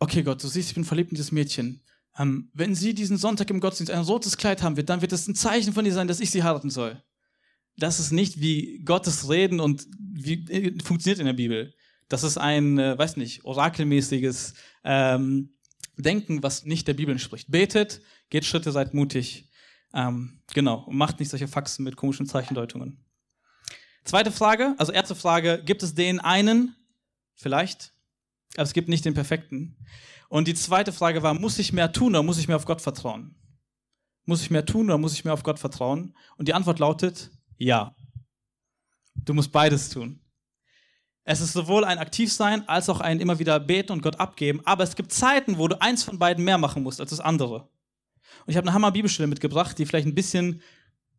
[0.00, 1.84] okay Gott, du siehst, ich bin verliebt in dieses Mädchen.
[2.18, 5.28] Ähm, wenn sie diesen Sonntag im Gottesdienst ein rotes Kleid haben wird, dann wird es
[5.28, 7.00] ein Zeichen von ihr sein, dass ich sie heiraten soll.
[7.76, 11.74] Das ist nicht wie Gottes Reden und wie äh, funktioniert in der Bibel.
[12.08, 15.54] Das ist ein, äh, weiß nicht, orakelmäßiges ähm,
[15.96, 17.52] Denken, was nicht der Bibel entspricht.
[17.52, 19.48] Betet, geht Schritte, seid mutig.
[19.94, 23.04] Ähm, genau, und macht nicht solche Faxen mit komischen Zeichendeutungen.
[24.04, 26.74] Zweite Frage, also erste Frage, gibt es den einen?
[27.34, 27.92] Vielleicht,
[28.54, 29.76] aber es gibt nicht den perfekten.
[30.28, 32.82] Und die zweite Frage war, muss ich mehr tun oder muss ich mehr auf Gott
[32.82, 33.34] vertrauen?
[34.24, 36.14] Muss ich mehr tun oder muss ich mehr auf Gott vertrauen?
[36.36, 37.94] Und die Antwort lautet, ja.
[39.14, 40.20] Du musst beides tun.
[41.24, 44.84] Es ist sowohl ein Aktivsein als auch ein immer wieder beten und Gott abgeben, aber
[44.84, 47.68] es gibt Zeiten, wo du eins von beiden mehr machen musst als das andere.
[48.46, 50.62] Und ich habe eine Hammer Bibelstelle mitgebracht, die vielleicht ein bisschen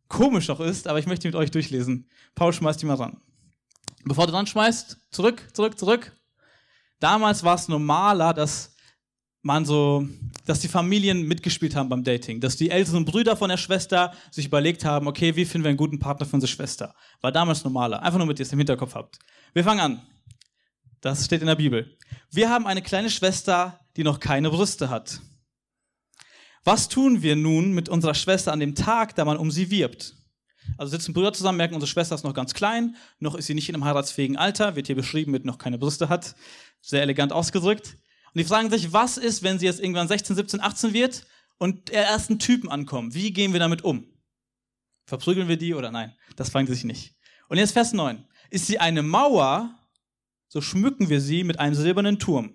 [0.08, 2.08] komisch noch ist, aber ich möchte mit euch durchlesen.
[2.34, 3.20] Paul schmeißt die mal ran.
[4.04, 6.12] Bevor du dran schmeißt, zurück, zurück, zurück.
[6.98, 8.74] Damals war es normaler, dass
[9.42, 10.06] man so,
[10.44, 14.46] dass die Familien mitgespielt haben beim Dating, dass die älteren Brüder von der Schwester sich
[14.46, 16.94] überlegt haben, okay, wie finden wir einen guten Partner für unsere Schwester?
[17.20, 18.02] War damals normaler.
[18.02, 19.18] Einfach nur, damit ihr es im Hinterkopf habt.
[19.54, 20.02] Wir fangen an.
[21.00, 21.96] Das steht in der Bibel.
[22.30, 25.20] Wir haben eine kleine Schwester, die noch keine Brüste hat.
[26.64, 30.16] Was tun wir nun mit unserer Schwester an dem Tag, da man um sie wirbt?
[30.76, 33.68] Also sitzen Brüder zusammen, merken, unsere Schwester ist noch ganz klein, noch ist sie nicht
[33.68, 36.34] in einem heiratsfähigen Alter, wird hier beschrieben mit noch keine Brüste hat.
[36.80, 37.96] Sehr elegant ausgedrückt.
[38.32, 41.26] Und die fragen sich, was ist, wenn sie jetzt irgendwann 16, 17, 18 wird
[41.58, 43.14] und der ersten Typen ankommen?
[43.14, 44.06] Wie gehen wir damit um?
[45.06, 46.14] Verprügeln wir die oder nein?
[46.36, 47.16] Das fragen sie sich nicht.
[47.48, 48.24] Und jetzt Vers 9.
[48.50, 49.74] Ist sie eine Mauer,
[50.48, 52.54] so schmücken wir sie mit einem silbernen Turm.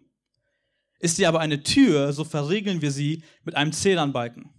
[0.99, 4.49] Ist sie aber eine Tür, so verriegeln wir sie mit einem Zedernbalken.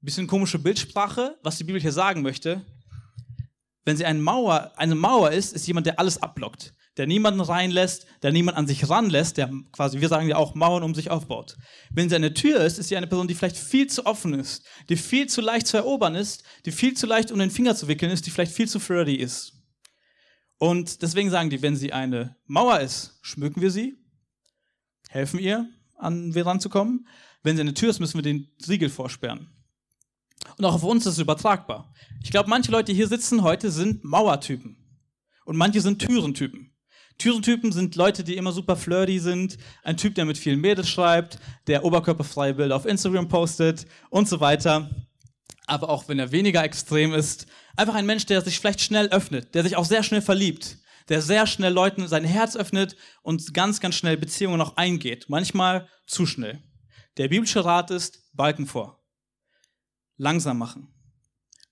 [0.00, 2.64] Bisschen komische Bildsprache, was die Bibel hier sagen möchte.
[3.84, 8.06] Wenn sie eine Mauer, eine Mauer ist, ist jemand, der alles abblockt der niemanden reinlässt,
[8.22, 11.56] der niemand an sich ranlässt, der quasi, wir sagen ja auch, Mauern um sich aufbaut.
[11.90, 14.64] Wenn sie eine Tür ist, ist sie eine Person, die vielleicht viel zu offen ist,
[14.88, 17.88] die viel zu leicht zu erobern ist, die viel zu leicht um den Finger zu
[17.88, 19.54] wickeln ist, die vielleicht viel zu flirty ist.
[20.58, 23.97] Und deswegen sagen die, wenn sie eine Mauer ist, schmücken wir sie,
[25.08, 27.08] helfen ihr, an wir ranzukommen.
[27.42, 29.48] Wenn sie eine Tür ist, müssen wir den Riegel vorsperren.
[30.56, 31.92] Und auch auf uns ist es übertragbar.
[32.22, 34.76] Ich glaube, manche Leute, die hier sitzen heute, sind Mauertypen.
[35.44, 36.74] Und manche sind Türentypen.
[37.18, 39.58] Türentypen sind Leute, die immer super flirty sind.
[39.82, 44.40] Ein Typ, der mit vielen Mädels schreibt, der oberkörperfreie Bilder auf Instagram postet und so
[44.40, 44.88] weiter.
[45.66, 49.54] Aber auch wenn er weniger extrem ist, einfach ein Mensch, der sich vielleicht schnell öffnet,
[49.54, 53.80] der sich auch sehr schnell verliebt, der sehr schnell Leuten sein Herz öffnet und ganz,
[53.80, 55.26] ganz schnell Beziehungen auch eingeht.
[55.28, 56.62] Manchmal zu schnell.
[57.16, 59.02] Der biblische Rat ist, Balken vor.
[60.16, 60.94] Langsam machen.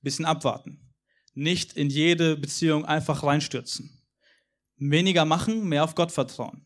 [0.03, 0.95] Bisschen abwarten.
[1.35, 3.97] Nicht in jede Beziehung einfach reinstürzen
[4.79, 6.65] weniger machen, mehr auf Gott vertrauen.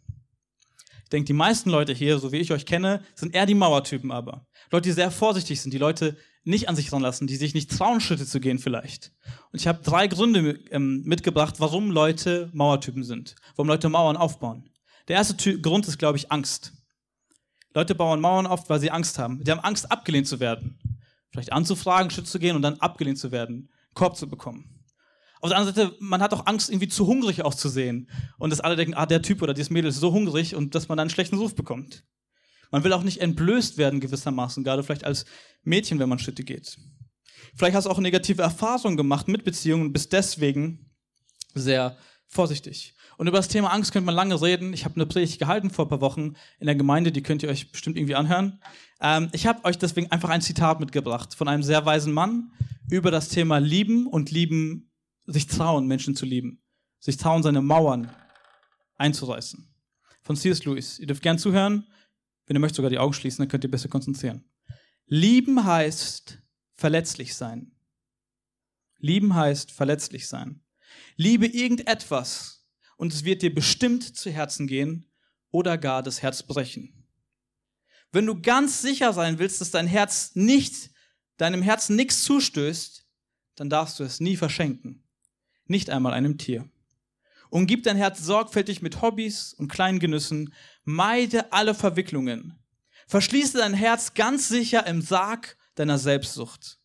[1.04, 4.12] Ich denke, die meisten Leute hier, so wie ich euch kenne, sind eher die Mauertypen
[4.12, 4.46] aber.
[4.70, 8.00] Leute, die sehr vorsichtig sind, die Leute nicht an sich ranlassen, die sich nicht trauen,
[8.00, 9.12] Schritte zu gehen vielleicht.
[9.52, 14.70] Und ich habe drei Gründe ähm, mitgebracht, warum Leute Mauertypen sind, warum Leute Mauern aufbauen.
[15.08, 16.72] Der erste Ty Grund ist, glaube ich, Angst.
[17.74, 19.42] Leute bauen Mauern auf, weil sie Angst haben.
[19.44, 20.78] Die haben Angst, abgelehnt zu werden.
[21.30, 24.80] Vielleicht anzufragen, Schritt zu gehen und dann abgelehnt zu werden, Korb zu bekommen.
[25.40, 28.10] Auf der anderen Seite, man hat auch Angst, irgendwie zu hungrig auszusehen.
[28.38, 30.88] Und dass alle denken, ah, der Typ oder dieses Mädel ist so hungrig und dass
[30.88, 32.04] man dann einen schlechten Ruf bekommt.
[32.70, 35.24] Man will auch nicht entblößt werden gewissermaßen, gerade vielleicht als
[35.62, 36.78] Mädchen, wenn man Schritte geht.
[37.54, 40.90] Vielleicht hast du auch negative Erfahrungen gemacht mit Beziehungen und bist deswegen
[41.54, 42.94] sehr vorsichtig.
[43.16, 44.72] Und über das Thema Angst könnte man lange reden.
[44.72, 47.50] Ich habe eine Predigt gehalten vor ein paar Wochen in der Gemeinde, die könnt ihr
[47.50, 48.62] euch bestimmt irgendwie anhören.
[49.00, 52.52] Ähm, ich habe euch deswegen einfach ein Zitat mitgebracht von einem sehr weisen Mann
[52.88, 54.90] über das Thema Lieben und Lieben
[55.26, 56.62] sich trauen, Menschen zu lieben.
[56.98, 58.10] Sich trauen, seine Mauern
[58.96, 59.68] einzureißen.
[60.22, 60.64] Von C.S.
[60.64, 60.98] Lewis.
[60.98, 61.86] Ihr dürft gern zuhören.
[62.50, 64.44] Wenn ihr möchtet, sogar die Augen schließen, dann könnt ihr besser konzentrieren.
[65.06, 66.42] Lieben heißt
[66.74, 67.70] verletzlich sein.
[68.98, 70.60] Lieben heißt verletzlich sein.
[71.14, 75.06] Liebe irgendetwas und es wird dir bestimmt zu Herzen gehen
[75.52, 77.06] oder gar das Herz brechen.
[78.10, 80.90] Wenn du ganz sicher sein willst, dass dein Herz nicht,
[81.36, 83.06] deinem Herzen nichts zustößt,
[83.54, 85.04] dann darfst du es nie verschenken
[85.70, 86.68] nicht einmal einem Tier.
[87.48, 90.52] Umgib dein Herz sorgfältig mit Hobbys und kleinen Genüssen,
[90.94, 92.58] meide alle Verwicklungen.
[93.06, 96.78] Verschließe dein Herz ganz sicher im Sarg deiner Selbstsucht.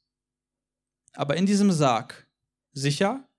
[1.14, 2.28] Aber in diesem Sarg,
[2.72, 3.30] sicher,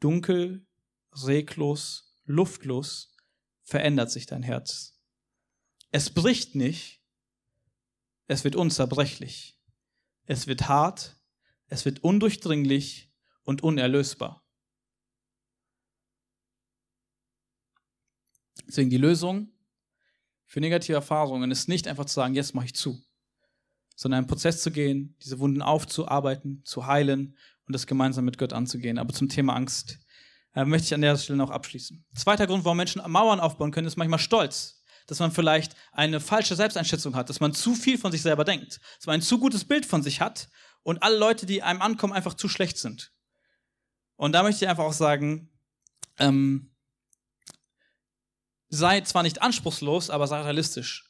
[0.00, 0.66] dunkel,
[1.12, 3.16] reglos, luftlos,
[3.62, 4.98] verändert sich dein Herz.
[5.90, 7.02] Es bricht nicht,
[8.26, 9.58] es wird unzerbrechlich.
[10.26, 11.18] Es wird hart,
[11.68, 13.10] es wird undurchdringlich
[13.44, 14.44] und unerlösbar.
[18.66, 19.50] Deswegen die Lösung
[20.48, 23.00] für negative Erfahrungen ist nicht einfach zu sagen, jetzt mache ich zu,
[23.94, 28.54] sondern einen Prozess zu gehen, diese Wunden aufzuarbeiten, zu heilen und das gemeinsam mit Gott
[28.54, 28.98] anzugehen.
[28.98, 29.98] Aber zum Thema Angst
[30.54, 32.02] äh, möchte ich an der Stelle noch abschließen.
[32.16, 34.82] Zweiter Grund, warum Menschen Mauern aufbauen können, ist manchmal Stolz.
[35.06, 38.78] Dass man vielleicht eine falsche Selbsteinschätzung hat, dass man zu viel von sich selber denkt,
[38.98, 40.48] dass man ein zu gutes Bild von sich hat
[40.82, 43.12] und alle Leute, die einem ankommen, einfach zu schlecht sind.
[44.16, 45.50] Und da möchte ich einfach auch sagen,
[46.18, 46.74] ähm,
[48.68, 51.08] sei zwar nicht anspruchslos, aber sei realistisch.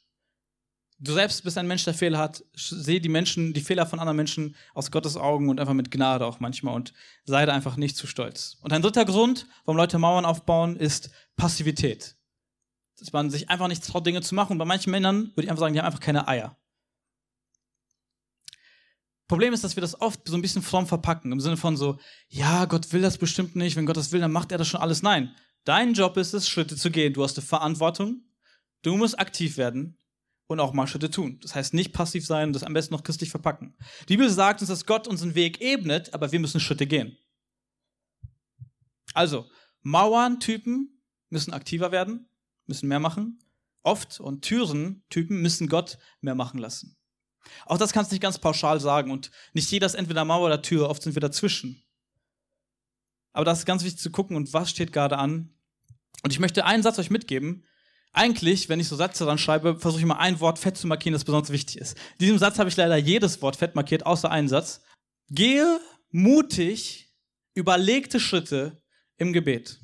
[1.01, 2.45] Du selbst bist ein Mensch, der Fehler hat.
[2.55, 6.27] Seh die Menschen, die Fehler von anderen Menschen aus Gottes Augen und einfach mit Gnade
[6.27, 6.93] auch manchmal und
[7.25, 8.57] sei da einfach nicht zu stolz.
[8.63, 12.17] Und ein dritter Grund, warum Leute Mauern aufbauen, ist Passivität.
[12.99, 14.53] Dass man sich einfach nicht traut, Dinge zu machen.
[14.53, 16.57] Und bei manchen Männern würde ich einfach sagen, die haben einfach keine Eier.
[19.29, 21.99] Problem ist, dass wir das oft so ein bisschen fromm verpacken, im Sinne von so,
[22.29, 24.81] ja, Gott will das bestimmt nicht, wenn Gott das will, dann macht er das schon
[24.81, 25.03] alles.
[25.03, 25.35] Nein,
[25.69, 27.13] Dein Job ist es, Schritte zu gehen.
[27.13, 28.23] Du hast eine Verantwortung.
[28.81, 29.99] Du musst aktiv werden.
[30.47, 31.39] und auch mal Schritte tun.
[31.43, 33.77] Das heißt, nicht passiv sein und das am besten noch christlich verpacken.
[34.09, 37.19] Die Bibel sagt uns, dass Gott unseren Weg ebnet, aber wir müssen Schritte gehen.
[39.13, 39.51] Also,
[39.83, 42.31] Mauern-Typen müssen aktiver werden,
[42.65, 43.39] müssen mehr machen.
[43.83, 46.97] Oft und Türen-Typen müssen Gott mehr machen lassen.
[47.67, 50.63] Auch das kannst du nicht ganz pauschal sagen und nicht jeder ist entweder Mauer oder
[50.63, 51.85] Tür, oft sind wir dazwischen.
[53.35, 55.55] Aber das ist ganz wichtig zu gucken und was steht gerade an.
[56.23, 57.65] Und ich möchte einen Satz euch mitgeben.
[58.13, 61.13] Eigentlich, wenn ich so Sätze dran schreibe, versuche ich mal ein Wort fett zu markieren,
[61.13, 61.93] das besonders wichtig ist.
[61.93, 64.83] In diesem Satz habe ich leider jedes Wort fett markiert, außer einen Satz.
[65.31, 67.15] Gehe mutig
[67.55, 68.83] überlegte Schritte
[69.17, 69.81] im Gebet.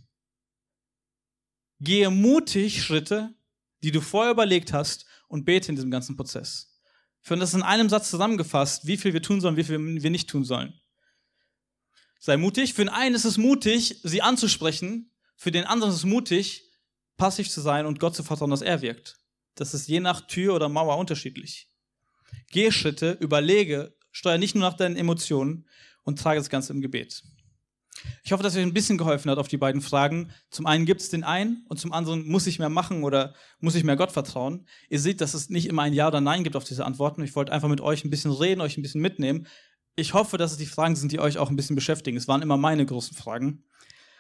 [1.81, 3.35] Gehe mutig Schritte,
[3.83, 6.81] die du vorher überlegt hast und bete in diesem ganzen Prozess.
[7.21, 10.31] Finde das in einem Satz zusammengefasst, wie viel wir tun sollen, wie viel wir nicht
[10.31, 10.81] tun sollen.
[12.19, 12.75] Sei mutig.
[12.75, 15.14] Für den einen ist es mutig, sie anzusprechen.
[15.37, 16.63] Für den anderen ist es mutig,
[17.17, 19.19] passiv zu sein und Gott zu vertrauen, dass er wirkt.
[19.55, 21.69] Das ist je nach Tür oder Mauer unterschiedlich.
[22.51, 25.69] Geh Schritte, überlege, steuer nicht nur nach deinen Emotionen
[26.03, 27.23] und trage das Ganze im Gebet.
[28.23, 30.33] Ich hoffe, dass euch ein bisschen geholfen hat auf die beiden Fragen.
[30.51, 33.75] Zum einen gibt es den einen und zum anderen muss ich mehr machen oder muss
[33.75, 34.67] ich mehr Gott vertrauen.
[34.91, 37.23] Ihr seht, dass es nicht immer ein Ja oder Nein gibt auf diese Antworten.
[37.23, 39.47] Ich wollte einfach mit euch ein bisschen reden, euch ein bisschen mitnehmen.
[39.97, 42.17] Ich hoffe, dass es die Fragen sind, die euch auch ein bisschen beschäftigen.
[42.17, 43.65] Es waren immer meine großen Fragen.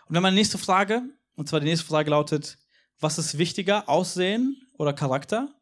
[0.06, 1.02] Und dann meine nächste Frage,
[1.34, 2.58] und zwar die nächste Frage lautet,
[3.00, 5.54] was ist wichtiger, Aussehen oder Charakter?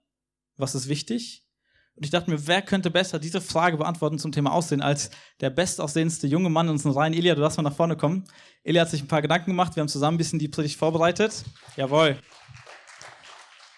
[0.56, 1.46] Was ist wichtig?
[1.94, 5.50] Und ich dachte mir, wer könnte besser diese Frage beantworten zum Thema Aussehen als der
[5.50, 7.12] bestaussehendste junge Mann in unseren Reihen?
[7.12, 8.24] Elia, du darfst mal nach vorne kommen.
[8.62, 9.76] Elia hat sich ein paar Gedanken gemacht.
[9.76, 11.44] Wir haben zusammen ein bisschen die Predigt vorbereitet.
[11.76, 12.18] Jawohl.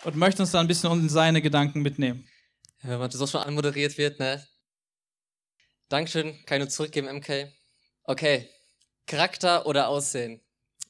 [0.04, 2.28] Und möchte uns da ein bisschen in seine Gedanken mitnehmen.
[2.82, 4.46] Ja, wenn man so schon anmoderiert wird, ne?
[5.88, 7.52] Dankeschön, kann ich nur zurückgeben, MK.
[8.04, 8.48] Okay,
[9.06, 10.43] Charakter oder Aussehen?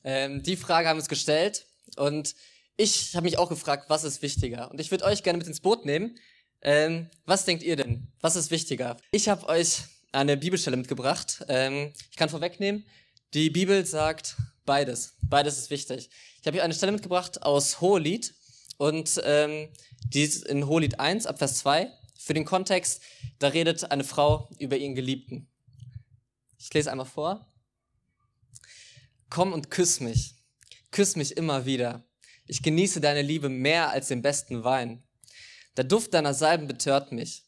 [0.04, 2.34] Ähm, die Frage haben wir uns gestellt und
[2.76, 4.70] ich habe mich auch gefragt, was ist wichtiger?
[4.70, 6.16] Und ich würde euch gerne mit ins Boot nehmen
[6.64, 8.08] ähm, was denkt ihr denn?
[8.22, 8.96] Was ist wichtiger?
[9.12, 11.44] Ich habe euch eine Bibelstelle mitgebracht.
[11.48, 12.86] Ähm, ich kann vorwegnehmen,
[13.34, 15.14] die Bibel sagt beides.
[15.20, 16.08] Beides ist wichtig.
[16.40, 18.34] Ich habe hier eine Stelle mitgebracht aus Hohelied
[18.78, 19.68] und ähm,
[20.08, 21.92] die ist in Hohelied 1 ab Vers 2.
[22.16, 23.02] Für den Kontext,
[23.38, 25.46] da redet eine Frau über ihren Geliebten.
[26.58, 27.46] Ich lese einmal vor.
[29.34, 30.36] Komm und küss mich.
[30.92, 32.06] Küss mich immer wieder.
[32.46, 35.02] Ich genieße deine Liebe mehr als den besten Wein.
[35.76, 37.42] Der Duft deiner Salben betört mich.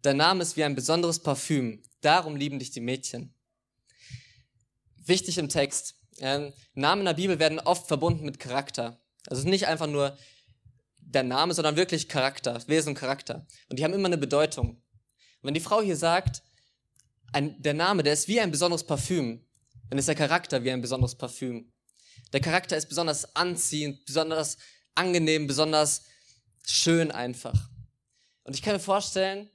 [0.00, 1.82] Dein Name ist wie ein besonderes Parfüm.
[2.00, 3.34] Darum lieben dich die Mädchen.
[5.04, 5.96] Wichtig im Text.
[6.16, 8.98] Ähm, Namen in der Bibel werden oft verbunden mit Charakter.
[9.26, 10.16] Also nicht einfach nur
[10.96, 13.46] der Name, sondern wirklich Charakter, Wesen und Charakter.
[13.68, 14.76] Und die haben immer eine Bedeutung.
[14.76, 16.42] Und wenn die Frau hier sagt,
[17.34, 19.44] ein, der Name, der ist wie ein besonderes Parfüm,
[19.90, 21.72] dann ist der Charakter wie ein besonderes Parfüm.
[22.32, 24.58] Der Charakter ist besonders anziehend, besonders
[24.94, 26.02] angenehm, besonders
[26.66, 27.70] schön einfach.
[28.44, 29.50] Und ich kann mir vorstellen,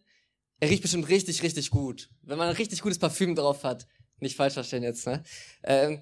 [0.60, 2.10] er riecht bestimmt richtig, richtig gut.
[2.22, 3.88] Wenn man ein richtig gutes Parfüm drauf hat,
[4.20, 5.24] nicht falsch verstehen jetzt, ne?
[5.64, 6.02] Ähm,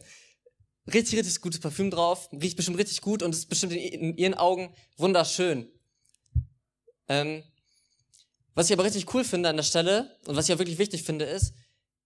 [0.88, 4.34] richtig, richtig gutes Parfüm drauf, riecht bestimmt richtig gut und ist bestimmt in, in ihren
[4.36, 5.68] Augen wunderschön.
[7.08, 7.44] Ähm,
[8.54, 11.04] was ich aber richtig cool finde an der Stelle und was ich auch wirklich wichtig
[11.04, 11.54] finde, ist,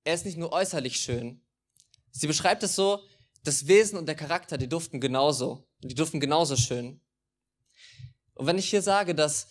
[0.03, 1.41] er ist nicht nur äußerlich schön.
[2.17, 3.03] Sie beschreibt es so,
[3.43, 5.67] das Wesen und der Charakter, die duften genauso.
[5.83, 7.01] Die duften genauso schön.
[8.33, 9.47] Und wenn ich hier sage, dass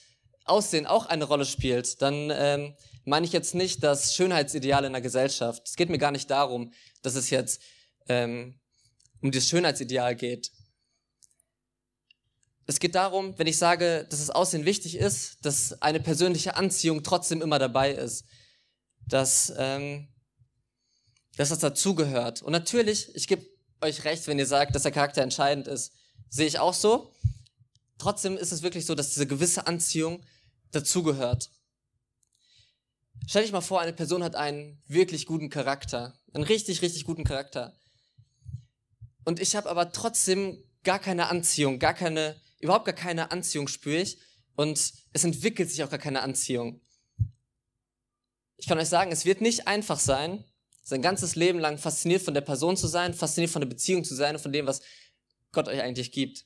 [0.47, 2.75] Aussehen auch eine Rolle spielt, dann ähm,
[3.05, 5.63] meine ich jetzt nicht das Schönheitsideal in der Gesellschaft.
[5.67, 6.73] Es geht mir gar nicht darum,
[7.03, 7.61] dass es jetzt
[8.09, 8.59] ähm,
[9.21, 10.51] um das Schönheitsideal geht.
[12.67, 17.03] Es geht darum, wenn ich sage, dass das Aussehen wichtig ist, dass eine persönliche Anziehung
[17.03, 18.25] trotzdem immer dabei ist,
[19.07, 20.09] dass, ähm,
[21.37, 22.43] dass das dazugehört.
[22.43, 23.47] Und natürlich, ich gebe
[23.81, 25.93] euch recht, wenn ihr sagt, dass der Charakter entscheidend ist,
[26.29, 27.13] sehe ich auch so.
[27.99, 30.25] Trotzdem ist es wirklich so, dass diese gewisse Anziehung
[30.73, 31.51] dazugehört.
[33.27, 37.25] Stell dich mal vor, eine Person hat einen wirklich guten Charakter, einen richtig, richtig guten
[37.25, 37.79] Charakter.
[39.25, 44.03] Und ich habe aber trotzdem gar keine Anziehung, gar keine, überhaupt gar keine Anziehung spüre
[44.03, 44.19] ich.
[44.57, 46.81] Und es entwickelt sich auch gar keine Anziehung.
[48.57, 50.45] Ich kann euch sagen, es wird nicht einfach sein,
[50.85, 54.15] sein ganzes Leben lang fasziniert von der Person zu sein, fasziniert von der Beziehung zu
[54.15, 54.83] sein und von dem, was
[55.51, 56.45] Gott euch eigentlich gibt.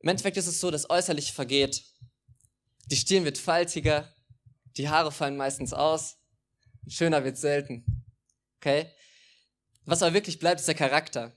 [0.00, 1.84] Im Endeffekt ist es so, das Äußerliche vergeht.
[2.86, 4.12] Die Stirn wird faltiger,
[4.78, 6.16] die Haare fallen meistens aus,
[6.88, 7.84] schöner wird selten.
[8.56, 8.90] Okay?
[9.84, 11.36] Was aber wirklich bleibt, ist der Charakter.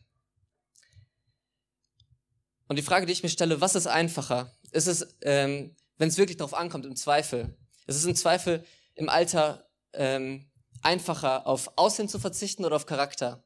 [2.70, 4.56] Und die Frage, die ich mir stelle, was ist einfacher?
[4.72, 7.58] Ist es, ähm, wenn es wirklich darauf ankommt, im Zweifel?
[7.86, 10.50] Ist es im Zweifel im Alter ähm,
[10.84, 13.44] einfacher, auf Aussehen zu verzichten oder auf Charakter?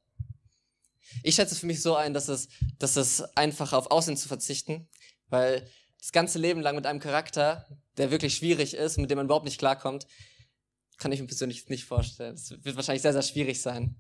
[1.24, 4.28] Ich schätze es für mich so ein, dass es, dass es einfacher auf Aussehen zu
[4.28, 4.88] verzichten,
[5.30, 5.70] weil
[6.00, 7.66] das ganze Leben lang mit einem Charakter,
[7.98, 10.08] der wirklich schwierig ist, mit dem man überhaupt nicht klarkommt,
[10.98, 12.36] kann ich mir persönlich nicht vorstellen.
[12.36, 13.96] Das wird wahrscheinlich sehr, sehr schwierig sein.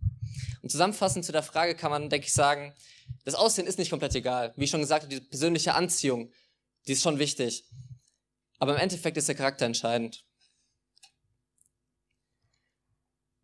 [0.62, 2.73] Und zusammenfassend zu der Frage kann man, denke ich, sagen,
[3.23, 4.54] das Aussehen ist nicht komplett egal.
[4.56, 6.32] Wie ich schon gesagt habe, die persönliche Anziehung,
[6.88, 7.65] die ist schon wichtig.
[8.60, 10.26] Aber im Endeffekt ist der Charakter entscheidend.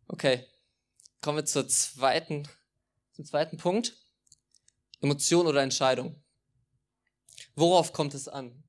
[0.06, 0.46] Okay,
[1.20, 2.46] kommen wir zur zweiten,
[3.12, 3.96] zum zweiten Punkt.
[5.00, 6.22] Emotion oder Entscheidung.
[7.54, 8.62] Worauf kommt es an?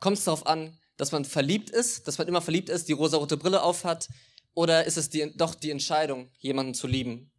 [0.00, 3.36] Kommt es darauf an, dass man verliebt ist, dass man immer verliebt ist, die rosarote
[3.36, 4.08] Brille aufhat,
[4.54, 7.32] oder ist es die, doch die Entscheidung, jemanden zu lieben?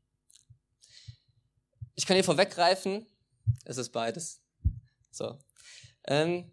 [1.95, 3.08] Ich kann hier vorweggreifen,
[3.63, 4.41] es ist beides.
[5.12, 5.39] So.
[6.06, 6.51] Ähm,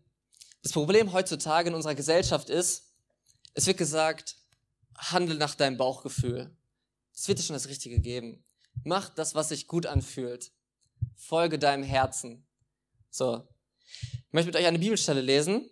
[0.63, 2.93] das Problem heutzutage in unserer Gesellschaft ist,
[3.55, 4.37] es wird gesagt,
[4.97, 6.57] handle nach deinem Bauchgefühl.
[7.15, 8.45] Es wird dir schon das Richtige geben.
[8.85, 10.53] Mach das, was sich gut anfühlt.
[11.17, 12.47] Folge deinem Herzen.
[13.11, 13.47] So.
[14.01, 15.69] Ich möchte mit euch eine Bibelstelle lesen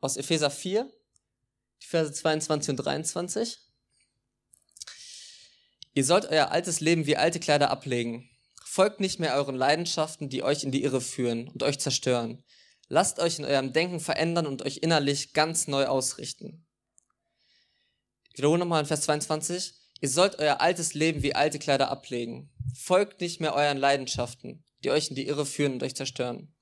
[0.00, 0.90] aus Epheser 4,
[1.82, 3.58] die Verse 22 und 23.
[5.94, 8.28] Ihr sollt euer altes Leben wie alte Kleider ablegen.
[8.64, 12.42] Folgt nicht mehr euren Leidenschaften, die euch in die Irre führen und euch zerstören.
[12.88, 16.63] Lasst euch in eurem Denken verändern und euch innerlich ganz neu ausrichten.
[18.34, 19.74] Ich wiederhole nochmal in Vers 22.
[20.00, 22.50] Ihr sollt euer altes Leben wie alte Kleider ablegen.
[22.74, 26.52] Folgt nicht mehr euren Leidenschaften, die euch in die Irre führen und euch zerstören.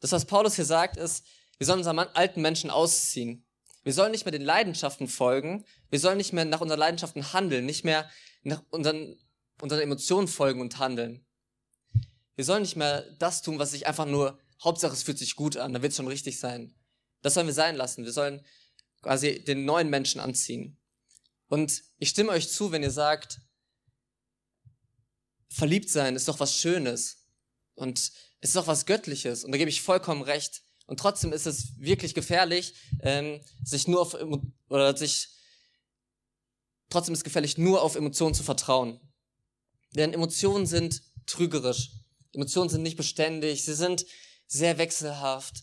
[0.00, 1.24] Das, was Paulus hier sagt, ist,
[1.58, 3.46] wir sollen unseren alten Menschen ausziehen.
[3.84, 5.64] Wir sollen nicht mehr den Leidenschaften folgen.
[5.90, 8.10] Wir sollen nicht mehr nach unseren Leidenschaften handeln, nicht mehr
[8.42, 9.16] nach unseren,
[9.60, 11.24] unseren Emotionen folgen und handeln.
[12.34, 15.56] Wir sollen nicht mehr das tun, was sich einfach nur, Hauptsache es fühlt sich gut
[15.56, 16.74] an, dann wird es schon richtig sein.
[17.22, 18.04] Das sollen wir sein lassen.
[18.04, 18.44] Wir sollen
[19.02, 20.78] quasi den neuen Menschen anziehen.
[21.48, 23.40] Und ich stimme euch zu, wenn ihr sagt,
[25.48, 27.26] verliebt sein ist doch was Schönes
[27.74, 29.44] und es ist doch was Göttliches.
[29.44, 30.62] Und da gebe ich vollkommen recht.
[30.86, 34.16] Und trotzdem ist es wirklich gefährlich, ähm, sich nur auf
[34.68, 35.28] oder sich
[36.90, 39.00] trotzdem ist gefährlich, nur auf Emotionen zu vertrauen.
[39.94, 41.90] Denn Emotionen sind trügerisch.
[42.32, 44.06] Emotionen sind nicht beständig, sie sind
[44.46, 45.62] sehr wechselhaft.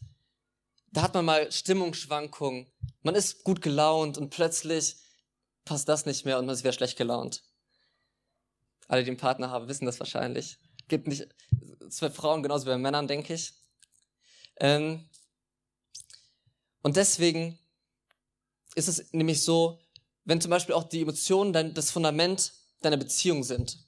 [0.95, 2.67] Da hat man mal Stimmungsschwankungen.
[3.03, 4.95] Man ist gut gelaunt und plötzlich
[5.65, 7.43] passt das nicht mehr und man ist wieder schlecht gelaunt.
[8.87, 10.57] Alle, die einen Partner haben, wissen das wahrscheinlich.
[10.87, 11.27] Gibt nicht,
[11.89, 13.55] zwei Frauen genauso wie bei Männern, denke ich.
[14.55, 15.09] Ähm,
[16.81, 17.59] und deswegen
[18.75, 19.81] ist es nämlich so,
[20.23, 23.85] wenn zum Beispiel auch die Emotionen dein, das Fundament deiner Beziehung sind,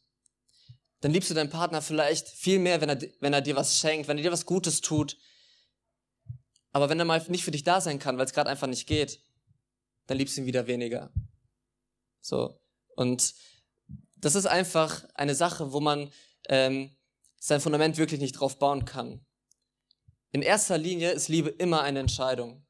[0.99, 4.09] dann liebst du deinen Partner vielleicht viel mehr, wenn er, wenn er dir was schenkt,
[4.09, 5.15] wenn er dir was Gutes tut.
[6.71, 8.87] Aber wenn er mal nicht für dich da sein kann, weil es gerade einfach nicht
[8.87, 9.21] geht,
[10.05, 11.11] dann liebst du ihn wieder weniger.
[12.21, 12.59] So.
[12.95, 13.33] Und
[14.15, 16.11] das ist einfach eine Sache, wo man
[16.49, 16.95] ähm,
[17.39, 19.25] sein Fundament wirklich nicht drauf bauen kann.
[20.31, 22.65] In erster Linie ist Liebe immer eine Entscheidung.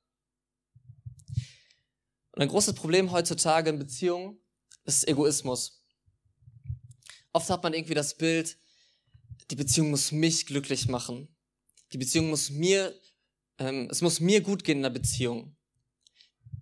[2.32, 4.40] Und ein großes Problem heutzutage in Beziehungen
[4.84, 5.84] ist Egoismus.
[7.34, 8.58] Oft hat man irgendwie das Bild,
[9.50, 11.36] die Beziehung muss mich glücklich machen.
[11.94, 12.94] Die Beziehung muss mir,
[13.60, 15.56] ähm, es muss mir gut gehen in der Beziehung.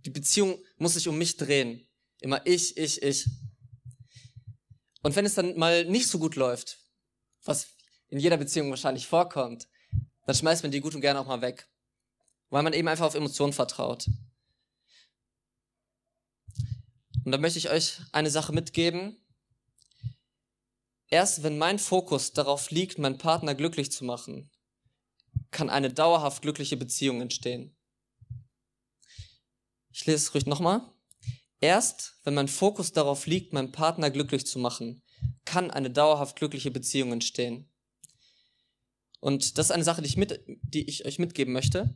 [0.05, 1.87] Die Beziehung muss sich um mich drehen.
[2.21, 3.27] Immer ich, ich, ich.
[5.01, 6.79] Und wenn es dann mal nicht so gut läuft,
[7.43, 7.67] was
[8.07, 9.67] in jeder Beziehung wahrscheinlich vorkommt,
[10.25, 11.67] dann schmeißt man die gut und gerne auch mal weg.
[12.49, 14.07] Weil man eben einfach auf Emotionen vertraut.
[17.23, 19.17] Und da möchte ich euch eine Sache mitgeben.
[21.07, 24.49] Erst wenn mein Fokus darauf liegt, meinen Partner glücklich zu machen,
[25.55, 27.73] kann eine dauerhaft glückliche Beziehung entstehen.
[29.89, 30.81] Ich lese es ruhig nochmal.
[31.61, 35.01] Erst wenn mein Fokus darauf liegt, meinen Partner glücklich zu machen,
[35.45, 37.71] kann eine dauerhaft glückliche Beziehung entstehen.
[39.21, 41.95] Und das ist eine Sache, die ich, mit, die ich euch mitgeben möchte.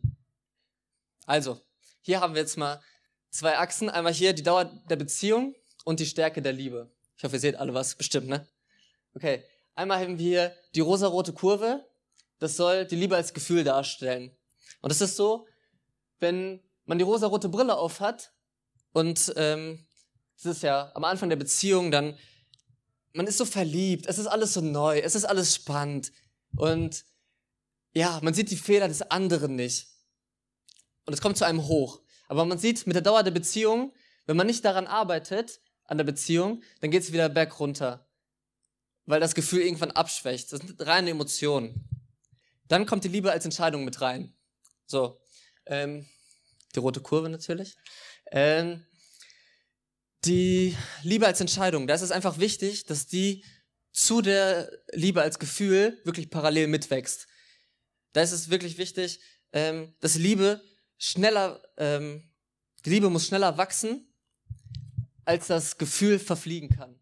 [1.26, 1.60] Also,
[2.02, 2.82] hier haben wir jetzt mal
[3.30, 3.90] zwei Achsen.
[3.90, 6.96] Einmal hier die Dauer der Beziehung und die Stärke der Liebe.
[7.18, 8.48] Ich hoffe, ihr seht alle was, bestimmt, ne?
[9.14, 9.44] Okay.
[9.76, 11.86] Einmal haben wir hier die rosarote Kurve.
[12.40, 14.36] Das soll die Liebe als Gefühl darstellen.
[14.82, 15.46] Und es ist so,
[16.20, 18.34] wenn man die rosarote Brille auf hat
[18.94, 19.86] und ähm,
[20.38, 22.18] es ist ja am Anfang der Beziehung, dann
[23.14, 26.12] man ist so verliebt, es ist alles so neu, es ist alles spannend
[26.56, 27.06] und
[27.94, 29.88] ja, man sieht die Fehler des anderen nicht.
[31.06, 32.02] Und es kommt zu einem hoch.
[32.28, 33.94] Aber man sieht mit der Dauer der Beziehung,
[34.28, 38.08] wenn man nicht daran arbeitet, an der Beziehung, dann geht es wieder berg runter.
[39.08, 40.54] Weil das Gefühl irgendwann abschwächt.
[40.54, 41.99] Das sind reine Emotionen.
[42.70, 44.34] Dann kommt die Liebe als Entscheidung mit rein.
[44.86, 45.20] So,
[45.66, 46.08] ähm,
[46.74, 47.76] die rote Kurve natürlich.
[48.32, 48.86] Ähm,
[50.26, 53.44] die Liebe als Entscheidung, da ist es einfach wichtig, dass die
[53.92, 57.28] zu der Liebe als Gefühl wirklich parallel mitwächst.
[58.14, 59.20] Da ist es wirklich wichtig,
[59.52, 60.62] ähm, dass Liebe
[60.98, 62.30] schneller, ähm,
[62.86, 64.14] die Liebe muss schneller wachsen,
[65.26, 67.00] als das Gefühl verfliegen kann.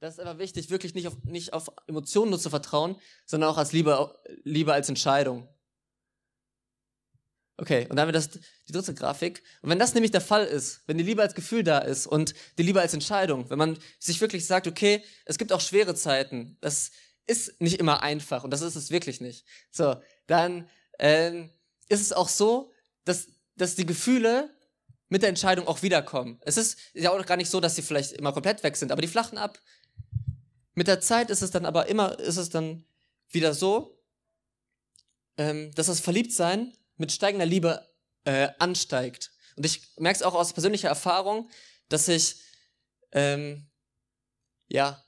[0.00, 3.56] Das ist aber wichtig, wirklich nicht auf, nicht auf Emotionen nur zu vertrauen, sondern auch
[3.56, 5.48] als Liebe, Liebe als Entscheidung.
[7.58, 8.28] Okay, und dann haben wir das,
[8.68, 9.42] die dritte Grafik.
[9.62, 12.34] Und wenn das nämlich der Fall ist, wenn die Liebe als Gefühl da ist und
[12.58, 16.58] die Liebe als Entscheidung, wenn man sich wirklich sagt, okay, es gibt auch schwere Zeiten,
[16.60, 16.90] das
[17.26, 19.46] ist nicht immer einfach und das ist es wirklich nicht.
[19.70, 20.68] So, dann
[20.98, 21.50] ähm,
[21.88, 22.72] ist es auch so,
[23.04, 24.50] dass, dass die Gefühle
[25.08, 26.38] mit der Entscheidung auch wiederkommen.
[26.42, 29.00] Es ist ja auch gar nicht so, dass sie vielleicht immer komplett weg sind, aber
[29.00, 29.58] die flachen ab.
[30.76, 32.84] Mit der Zeit ist es dann aber immer, ist es dann
[33.30, 33.98] wieder so,
[35.38, 37.84] ähm, dass das Verliebtsein mit steigender Liebe
[38.24, 39.32] äh, ansteigt.
[39.56, 41.48] Und ich merke es auch aus persönlicher Erfahrung,
[41.88, 42.42] dass ich,
[43.12, 43.66] ähm,
[44.68, 45.02] ja,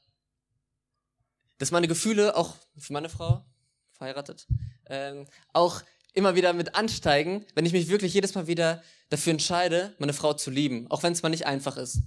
[1.59, 3.45] dass meine Gefühle auch für meine Frau,
[3.93, 4.47] verheiratet,
[4.87, 5.83] ähm, auch
[6.15, 10.33] immer wieder mit ansteigen, wenn ich mich wirklich jedes Mal wieder dafür entscheide, meine Frau
[10.33, 11.99] zu lieben, auch wenn es mal nicht einfach ist.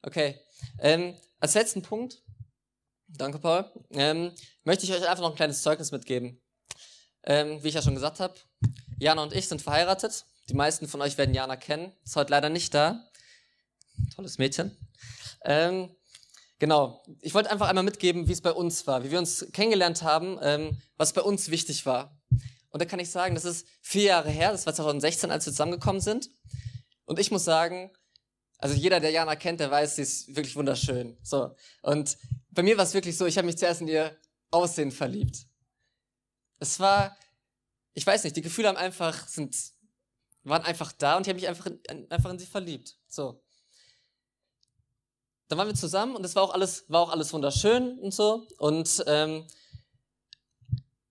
[0.00, 0.40] Okay,
[0.78, 2.21] ähm, als letzten Punkt,
[3.16, 4.32] danke Paul, ähm,
[4.64, 6.40] möchte ich euch einfach noch ein kleines Zeugnis mitgeben.
[7.24, 8.34] Ähm, wie ich ja schon gesagt habe,
[8.98, 10.24] Jana und ich sind verheiratet.
[10.48, 11.92] Die meisten von euch werden Jana kennen.
[12.04, 13.04] Ist heute leider nicht da.
[14.14, 14.76] Tolles Mädchen.
[15.44, 15.94] Ähm,
[16.58, 17.02] genau.
[17.20, 20.38] Ich wollte einfach einmal mitgeben, wie es bei uns war, wie wir uns kennengelernt haben,
[20.42, 22.18] ähm, was bei uns wichtig war.
[22.70, 25.52] Und da kann ich sagen, das ist vier Jahre her, das war 2016, als wir
[25.52, 26.30] zusammengekommen sind.
[27.04, 27.90] Und ich muss sagen,
[28.58, 31.18] also jeder, der Jana kennt, der weiß, sie ist wirklich wunderschön.
[31.22, 31.54] So.
[31.82, 32.16] Und
[32.52, 34.16] bei mir war es wirklich so, ich habe mich zuerst in ihr
[34.50, 35.46] Aussehen verliebt.
[36.58, 37.16] Es war,
[37.94, 39.56] ich weiß nicht, die Gefühle haben einfach, sind,
[40.44, 42.96] waren einfach da und ich habe mich einfach in, einfach in sie verliebt.
[43.08, 43.42] So.
[45.48, 48.46] Dann waren wir zusammen und es war auch alles, war auch alles wunderschön und so.
[48.58, 49.46] Und ähm,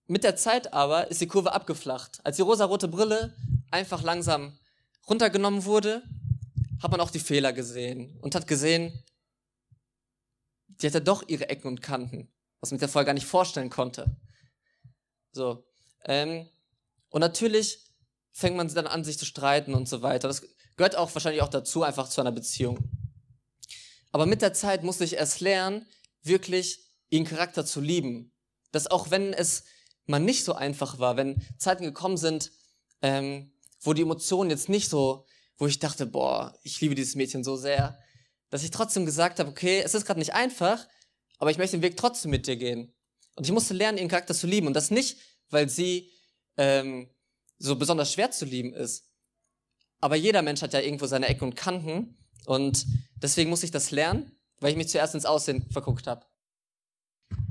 [0.07, 2.19] mit der Zeit aber ist die Kurve abgeflacht.
[2.23, 3.35] Als die rosarote Brille
[3.71, 4.57] einfach langsam
[5.09, 6.03] runtergenommen wurde,
[6.81, 9.03] hat man auch die Fehler gesehen und hat gesehen,
[10.79, 14.15] die hatte doch ihre Ecken und Kanten, was man sich vorher gar nicht vorstellen konnte.
[15.31, 15.65] So.
[16.05, 16.47] Ähm,
[17.09, 17.79] und natürlich
[18.31, 20.27] fängt man dann an, sich zu streiten und so weiter.
[20.27, 20.43] Das
[20.77, 22.79] gehört auch wahrscheinlich auch dazu, einfach zu einer Beziehung.
[24.11, 25.85] Aber mit der Zeit musste ich erst lernen,
[26.23, 28.31] wirklich ihren Charakter zu lieben.
[28.71, 29.63] Dass auch wenn es
[30.05, 32.51] mal nicht so einfach war, wenn Zeiten gekommen sind,
[33.01, 35.25] ähm, wo die Emotionen jetzt nicht so,
[35.57, 37.99] wo ich dachte, boah, ich liebe dieses Mädchen so sehr,
[38.51, 40.85] dass ich trotzdem gesagt habe, okay, es ist gerade nicht einfach,
[41.39, 42.93] aber ich möchte den Weg trotzdem mit dir gehen.
[43.35, 44.67] Und ich musste lernen, ihren Charakter zu lieben.
[44.67, 45.17] Und das nicht,
[45.49, 46.11] weil sie
[46.57, 47.09] ähm,
[47.57, 49.09] so besonders schwer zu lieben ist.
[50.01, 52.17] Aber jeder Mensch hat ja irgendwo seine Ecken und Kanten.
[52.45, 52.85] Und
[53.15, 56.25] deswegen muss ich das lernen, weil ich mich zuerst ins Aussehen verguckt habe.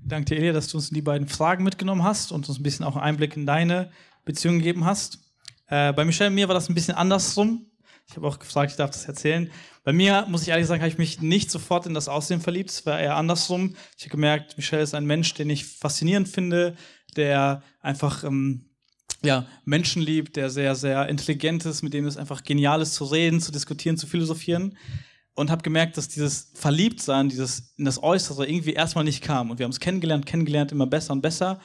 [0.05, 2.85] Danke dir, Elia, dass du uns die beiden Fragen mitgenommen hast und uns ein bisschen
[2.85, 3.91] auch Einblick in deine
[4.25, 5.19] Beziehung gegeben hast.
[5.69, 7.70] Äh, bei Michelle und mir war das ein bisschen andersrum.
[8.11, 9.51] Ich habe auch gefragt, ich darf das erzählen.
[9.85, 12.71] Bei mir, muss ich ehrlich sagen, habe ich mich nicht sofort in das Aussehen verliebt.
[12.71, 13.77] Es war eher andersrum.
[13.97, 16.75] Ich habe gemerkt, Michelle ist ein Mensch, den ich faszinierend finde,
[17.17, 18.71] der einfach ähm,
[19.23, 23.05] ja, Menschen liebt, der sehr, sehr intelligent ist, mit dem es einfach genial ist zu
[23.05, 24.77] reden, zu diskutieren, zu philosophieren
[25.35, 29.51] und habe gemerkt, dass dieses Verliebtsein, dieses in das Äußere irgendwie erstmal nicht kam.
[29.51, 31.61] Und wir haben es kennengelernt, kennengelernt, immer besser und besser.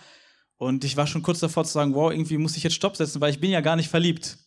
[0.58, 3.20] Und ich war schon kurz davor zu sagen, wow, irgendwie muss ich jetzt Stopp setzen,
[3.20, 4.38] weil ich bin ja gar nicht verliebt.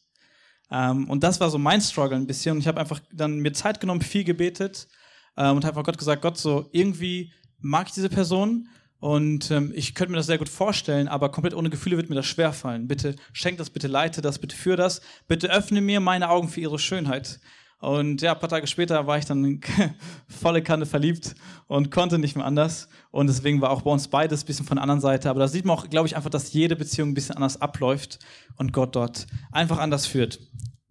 [0.71, 2.53] Ähm, und das war so mein Struggle ein bisschen.
[2.53, 4.89] Und ich habe einfach dann mir Zeit genommen, viel gebetet
[5.37, 8.69] ähm, und habe einfach Gott gesagt, Gott, so irgendwie mag ich diese Person
[9.01, 12.17] und ähm, ich könnte mir das sehr gut vorstellen, aber komplett ohne Gefühle wird mir
[12.17, 12.89] das schwerfallen.
[12.89, 16.61] Bitte schenk das, bitte leite das, bitte führ das, bitte öffne mir meine Augen für
[16.61, 17.39] ihre Schönheit.
[17.81, 19.61] Und ja, ein paar Tage später war ich dann
[20.29, 21.37] volle Kanne verliebt
[21.69, 22.89] und konnte nicht mehr anders.
[23.11, 25.31] Und deswegen war auch bei uns beides ein bisschen von der anderen Seite.
[25.31, 28.19] Aber da sieht man auch, glaube ich, einfach, dass jede Beziehung ein bisschen anders abläuft
[28.57, 30.41] und Gott dort einfach anders führt.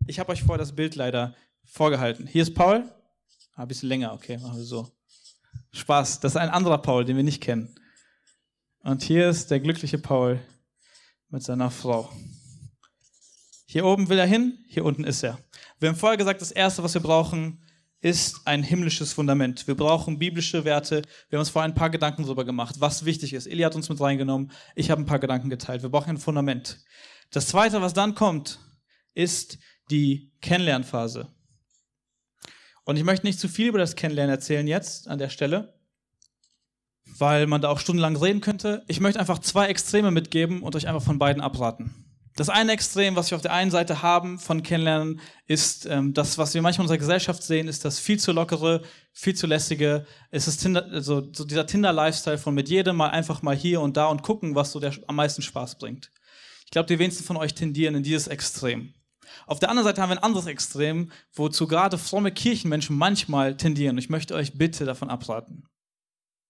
[0.05, 1.35] Ich habe euch vorher das Bild leider
[1.65, 2.25] vorgehalten.
[2.25, 2.89] Hier ist Paul.
[3.55, 4.89] Ah, ein bisschen länger, okay, machen wir so.
[5.73, 7.75] Spaß, das ist ein anderer Paul, den wir nicht kennen.
[8.83, 10.39] Und hier ist der glückliche Paul
[11.29, 12.09] mit seiner Frau.
[13.65, 15.38] Hier oben will er hin, hier unten ist er.
[15.80, 17.63] Wir haben vorher gesagt, das Erste, was wir brauchen,
[18.01, 19.67] ist ein himmlisches Fundament.
[19.67, 21.01] Wir brauchen biblische Werte.
[21.30, 23.47] Wir haben uns vorher ein paar Gedanken darüber gemacht, was wichtig ist.
[23.47, 24.51] Eli hat uns mit reingenommen.
[24.75, 25.82] Ich habe ein paar Gedanken geteilt.
[25.82, 26.80] Wir brauchen ein Fundament.
[27.32, 28.59] Das Zweite, was dann kommt,
[29.13, 29.57] ist
[29.89, 31.28] die Kennenlernphase.
[32.84, 35.78] Und ich möchte nicht zu viel über das Kennenlernen erzählen jetzt an der Stelle,
[37.17, 38.84] weil man da auch stundenlang reden könnte.
[38.88, 42.07] Ich möchte einfach zwei Extreme mitgeben und euch einfach von beiden abraten.
[42.38, 46.38] Das eine Extrem, was wir auf der einen Seite haben von Kennenlernen, ist ähm, das,
[46.38, 50.05] was wir manchmal in unserer Gesellschaft sehen, ist das viel zu lockere, viel zu lässige.
[50.29, 53.97] Es ist Tinder, also so dieser Tinder-Lifestyle von mit jedem mal einfach mal hier und
[53.97, 56.11] da und gucken, was so der am meisten Spaß bringt.
[56.65, 58.93] Ich glaube, die wenigsten von euch tendieren in dieses Extrem.
[59.47, 63.97] Auf der anderen Seite haben wir ein anderes Extrem, wozu gerade fromme Kirchenmenschen manchmal tendieren.
[63.97, 65.63] Ich möchte euch bitte davon abraten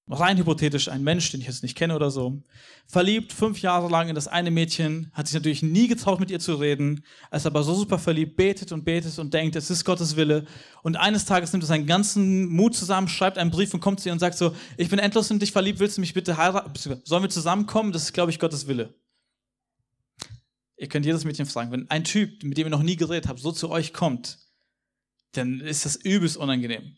[0.10, 2.42] rein hypothetisch ein Mensch, den ich jetzt nicht kenne oder so,
[2.86, 6.40] verliebt fünf Jahre lang in das eine Mädchen, hat sich natürlich nie getraut, mit ihr
[6.40, 10.16] zu reden, ist aber so super verliebt, betet und betet und denkt, es ist Gottes
[10.16, 10.46] Wille.
[10.84, 14.10] Und eines Tages nimmt er seinen ganzen Mut zusammen, schreibt einen Brief und kommt zu
[14.10, 16.72] ihr und sagt so, ich bin endlos in dich verliebt, willst du mich bitte heiraten?
[17.04, 17.92] Sollen wir zusammenkommen?
[17.92, 18.94] Das ist, glaube ich, Gottes Wille.
[20.78, 23.40] Ihr könnt jedes Mädchen fragen, wenn ein Typ, mit dem ihr noch nie geredet habt,
[23.40, 24.38] so zu euch kommt,
[25.34, 26.98] dann ist das übelst unangenehm.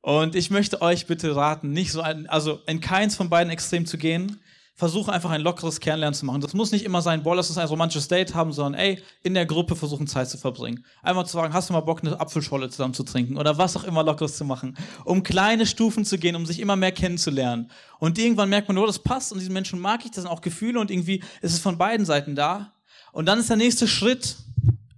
[0.00, 3.86] Und ich möchte euch bitte raten, nicht so ein, also in keins von beiden Extremen
[3.86, 4.40] zu gehen.
[4.74, 6.40] Versuche einfach ein lockeres Kennenlernen zu machen.
[6.40, 9.34] Das muss nicht immer sein, boah, lass uns ein romantisches Date haben, sondern ey, in
[9.34, 10.84] der Gruppe versuchen Zeit zu verbringen.
[11.02, 13.82] Einmal zu sagen, hast du mal Bock, eine Apfelscholle zusammen zu trinken oder was auch
[13.82, 14.78] immer lockeres zu machen.
[15.04, 17.72] Um kleine Stufen zu gehen, um sich immer mehr kennenzulernen.
[17.98, 20.42] Und irgendwann merkt man, oh, das passt und diesen Menschen mag ich, das sind auch
[20.42, 22.72] Gefühle und irgendwie ist es von beiden Seiten da.
[23.10, 24.36] Und dann ist der nächste Schritt,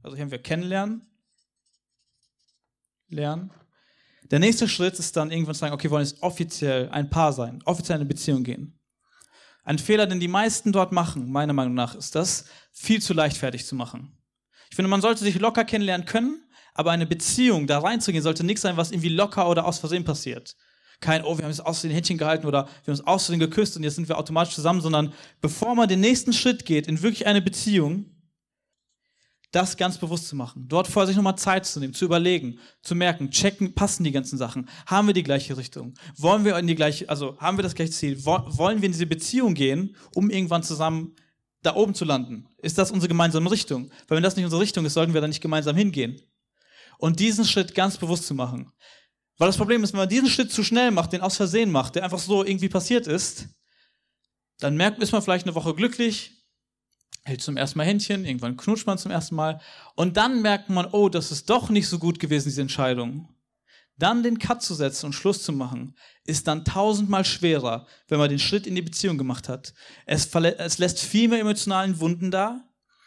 [0.03, 1.07] also hier haben wir kennenlernen,
[3.09, 3.51] lernen,
[4.31, 7.33] der nächste Schritt ist dann irgendwann zu sagen, okay, wir wollen jetzt offiziell ein Paar
[7.33, 8.79] sein, offiziell in eine Beziehung gehen.
[9.65, 13.67] Ein Fehler, den die meisten dort machen, meiner Meinung nach, ist das, viel zu leichtfertig
[13.67, 14.17] zu machen.
[14.71, 18.63] Ich finde, man sollte sich locker kennenlernen können, aber eine Beziehung, da reinzugehen, sollte nichts
[18.63, 20.57] sein, was irgendwie locker oder aus Versehen passiert.
[21.01, 23.41] Kein, oh, wir haben jetzt aus Versehen Händchen gehalten oder wir haben uns aus Versehen
[23.41, 27.03] geküsst und jetzt sind wir automatisch zusammen, sondern bevor man den nächsten Schritt geht in
[27.03, 28.07] wirklich eine Beziehung,
[29.51, 30.67] das ganz bewusst zu machen.
[30.69, 34.39] Dort vor sich nochmal Zeit zu nehmen, zu überlegen, zu merken, checken, passen die ganzen
[34.39, 34.69] Sachen?
[34.87, 35.95] Haben wir die gleiche Richtung?
[36.17, 38.25] Wollen wir in die gleiche, also haben wir das gleiche Ziel?
[38.25, 41.17] Wollen wir in diese Beziehung gehen, um irgendwann zusammen
[41.63, 42.49] da oben zu landen?
[42.59, 43.91] Ist das unsere gemeinsame Richtung?
[44.07, 46.21] Weil wenn das nicht unsere Richtung ist, sollten wir da nicht gemeinsam hingehen.
[46.99, 48.73] Und diesen Schritt ganz bewusst zu machen.
[49.37, 51.95] Weil das Problem ist, wenn man diesen Schritt zu schnell macht, den aus Versehen macht,
[51.97, 53.49] der einfach so irgendwie passiert ist,
[54.59, 56.40] dann merkt, ist man vielleicht eine Woche glücklich,
[57.25, 59.61] hält zum ersten Mal Händchen, irgendwann knutscht man zum ersten Mal
[59.95, 63.29] und dann merkt man, oh, das ist doch nicht so gut gewesen, diese Entscheidung.
[63.99, 65.95] Dann den Cut zu setzen und Schluss zu machen,
[66.25, 69.75] ist dann tausendmal schwerer, wenn man den Schritt in die Beziehung gemacht hat.
[70.07, 72.65] Es, es lässt viel mehr emotionalen Wunden da.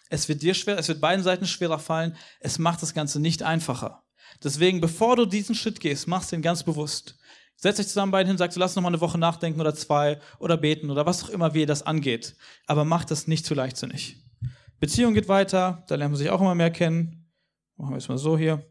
[0.09, 2.15] Es wird dir schwer, es wird beiden Seiten schwerer fallen.
[2.39, 4.03] Es macht das Ganze nicht einfacher.
[4.43, 7.17] Deswegen, bevor du diesen Schritt gehst, machst ihn ganz bewusst.
[7.55, 10.19] Setzt euch zusammen beide hin, sagt, so, lass noch mal eine Woche nachdenken oder zwei
[10.39, 12.35] oder beten oder was auch immer, wie ihr das angeht.
[12.67, 14.17] Aber macht das nicht zu leichtsinnig.
[14.79, 17.31] Beziehung geht weiter, da lernen wir sich auch immer mehr kennen.
[17.77, 18.65] Machen wir es mal so hier.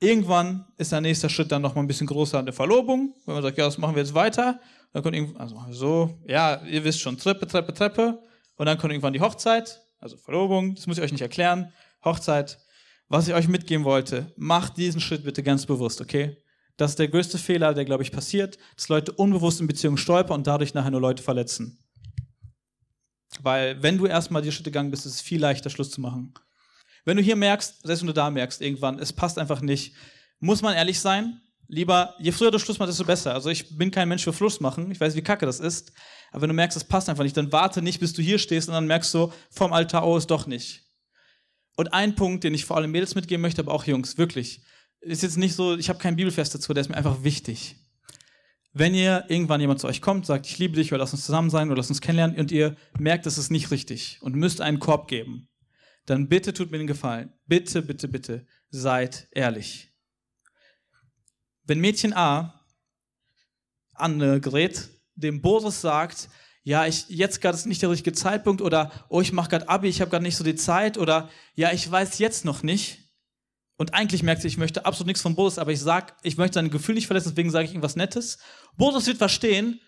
[0.00, 3.14] Irgendwann ist der nächste Schritt dann noch mal ein bisschen größer an der Verlobung.
[3.24, 4.60] Wenn man sagt, ja, das machen wir jetzt weiter.
[4.92, 8.22] Dann kommt irgendwann, also machen wir so, ja, ihr wisst schon, Treppe, Treppe, Treppe.
[8.56, 11.72] Und dann kommt irgendwann die Hochzeit, also Verlobung, das muss ich euch nicht erklären.
[12.04, 12.58] Hochzeit.
[13.08, 16.36] Was ich euch mitgeben wollte, macht diesen Schritt bitte ganz bewusst, okay?
[16.76, 20.38] Das ist der größte Fehler, der, glaube ich, passiert, dass Leute unbewusst in Beziehungen stolpern
[20.38, 21.82] und dadurch nachher nur Leute verletzen.
[23.40, 26.34] Weil, wenn du erstmal die Schritte gegangen bist, ist es viel leichter, Schluss zu machen.
[27.04, 29.94] Wenn du hier merkst, selbst wenn du da merkst, irgendwann, es passt einfach nicht,
[30.40, 31.40] muss man ehrlich sein.
[31.68, 33.34] Lieber, je früher du Schluss machst, desto besser.
[33.34, 34.90] Also ich bin kein Mensch für Schluss machen.
[34.90, 35.92] Ich weiß, wie kacke das ist.
[36.30, 38.68] Aber wenn du merkst, es passt einfach nicht, dann warte nicht, bis du hier stehst
[38.68, 40.84] und dann merkst du vom Altar, ist doch nicht.
[41.76, 44.62] Und ein Punkt, den ich vor allem Mädels mitgeben möchte, aber auch Jungs, wirklich
[45.06, 47.76] ist jetzt nicht so, ich habe keinen Bibelfest dazu, der ist mir einfach wichtig.
[48.72, 51.48] Wenn ihr irgendwann jemand zu euch kommt, sagt, ich liebe dich oder lass uns zusammen
[51.48, 54.80] sein oder lass uns kennenlernen und ihr merkt, es ist nicht richtig und müsst einen
[54.80, 55.48] Korb geben,
[56.04, 57.32] dann bitte tut mir den Gefallen.
[57.46, 59.92] Bitte, bitte, bitte, seid ehrlich.
[61.64, 62.60] Wenn Mädchen A
[63.94, 66.28] Annegret dem Boris sagt,
[66.62, 69.88] ja, ich jetzt gerade ist nicht der richtige Zeitpunkt oder oh, ich mache gerade Abi,
[69.88, 73.05] ich habe gerade nicht so die Zeit oder ja, ich weiß jetzt noch nicht,
[73.78, 76.54] und eigentlich merkt sie, ich möchte absolut nichts von Boris, aber ich sag, ich möchte
[76.54, 78.38] sein Gefühl nicht verletzen, deswegen sage ich irgendwas Nettes.
[78.76, 79.80] Boris wird verstehen,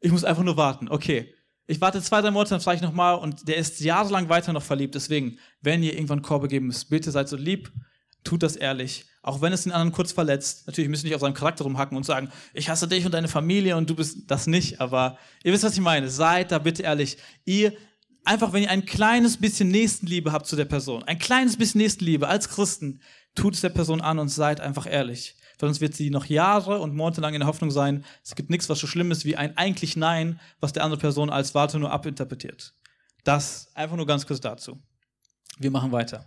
[0.00, 0.88] ich muss einfach nur warten.
[0.88, 1.32] Okay.
[1.68, 4.62] Ich warte zwei, drei Monate, dann frage ich nochmal und der ist jahrelang weiter noch
[4.62, 4.94] verliebt.
[4.94, 7.72] Deswegen, wenn ihr irgendwann Korbe geben müsst, bitte seid so lieb,
[8.22, 9.06] tut das ehrlich.
[9.22, 10.68] Auch wenn es den anderen kurz verletzt.
[10.68, 13.26] Natürlich müsst ihr nicht auf seinem Charakter rumhacken und sagen, ich hasse dich und deine
[13.26, 14.80] Familie und du bist das nicht.
[14.80, 16.08] Aber ihr wisst, was ich meine.
[16.08, 17.16] Seid da bitte ehrlich.
[17.44, 17.72] Ihr,
[18.24, 22.28] einfach wenn ihr ein kleines bisschen Nächstenliebe habt zu der Person, ein kleines bisschen Nächstenliebe
[22.28, 23.00] als Christen,
[23.36, 25.36] tut es der Person an und seid einfach ehrlich.
[25.60, 28.68] Sonst wird sie noch Jahre und Monate lang in der Hoffnung sein, es gibt nichts,
[28.68, 31.90] was so schlimm ist wie ein eigentlich Nein, was der andere Person als Warte nur
[31.92, 32.74] abinterpretiert.
[33.24, 34.82] Das einfach nur ganz kurz dazu.
[35.58, 36.26] Wir machen weiter.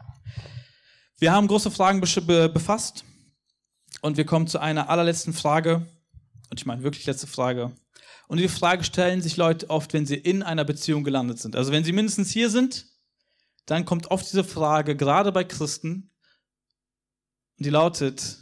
[1.20, 3.04] Wir haben große Fragen befasst
[4.02, 5.86] und wir kommen zu einer allerletzten Frage.
[6.50, 7.76] Und ich meine wirklich letzte Frage.
[8.28, 11.56] Und die Frage stellen sich Leute oft, wenn sie in einer Beziehung gelandet sind.
[11.56, 12.88] Also wenn sie mindestens hier sind,
[13.66, 16.09] dann kommt oft diese Frage, gerade bei Christen,
[17.60, 18.38] die lautet,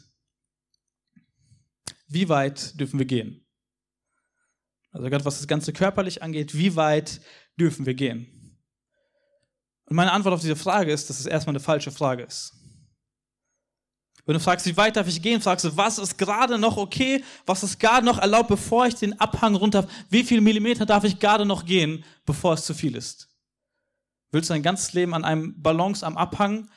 [2.08, 3.46] wie weit dürfen wir gehen?
[4.92, 7.22] Also gerade was das Ganze körperlich angeht, wie weit
[7.60, 8.58] dürfen wir gehen?
[9.86, 12.54] Und meine Antwort auf diese Frage ist, dass es erstmal eine falsche Frage ist.
[14.26, 17.24] Wenn du fragst, wie weit darf ich gehen, fragst du, was ist gerade noch okay,
[17.46, 21.18] was ist gerade noch erlaubt, bevor ich den Abhang runter, wie viel Millimeter darf ich
[21.18, 23.30] gerade noch gehen, bevor es zu viel ist?
[24.32, 26.70] Willst du dein ganzes Leben an einem Balance am Abhang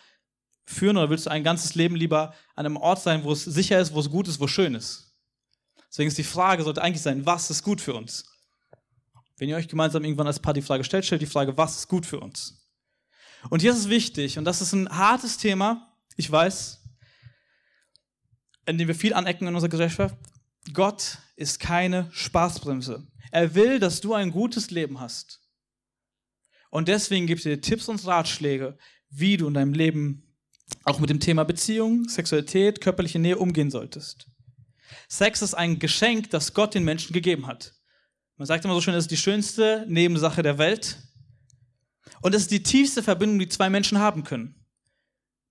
[0.70, 3.80] führen oder willst du ein ganzes Leben lieber an einem Ort sein, wo es sicher
[3.80, 5.14] ist, wo es gut ist, wo es schön ist?
[5.88, 8.24] Deswegen ist die Frage, sollte eigentlich sein, was ist gut für uns?
[9.36, 11.88] Wenn ihr euch gemeinsam irgendwann als Paar die Frage stellt, stellt die Frage, was ist
[11.88, 12.68] gut für uns?
[13.48, 16.82] Und hier ist es wichtig, und das ist ein hartes Thema, ich weiß,
[18.66, 20.16] in dem wir viel anecken in unserer Gesellschaft.
[20.72, 23.08] Gott ist keine Spaßbremse.
[23.32, 25.40] Er will, dass du ein gutes Leben hast.
[26.70, 30.29] Und deswegen gibt er dir Tipps und Ratschläge, wie du in deinem Leben
[30.84, 34.26] auch mit dem Thema Beziehung, Sexualität, körperliche Nähe umgehen solltest.
[35.08, 37.74] Sex ist ein Geschenk, das Gott den Menschen gegeben hat.
[38.36, 40.98] Man sagt immer so schön, es ist die schönste Nebensache der Welt.
[42.22, 44.60] Und es ist die tiefste Verbindung, die zwei Menschen haben können.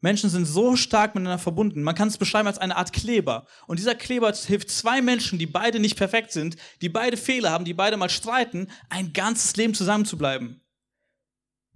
[0.02, 1.84] Menschen sind so stark miteinander verbunden.
[1.84, 3.46] Man kann es beschreiben als eine Art Kleber.
[3.68, 7.66] Und dieser Kleber hilft zwei Menschen, die beide nicht perfekt sind, die beide Fehler haben,
[7.66, 10.62] die beide mal streiten, ein ganzes Leben zusammenzubleiben.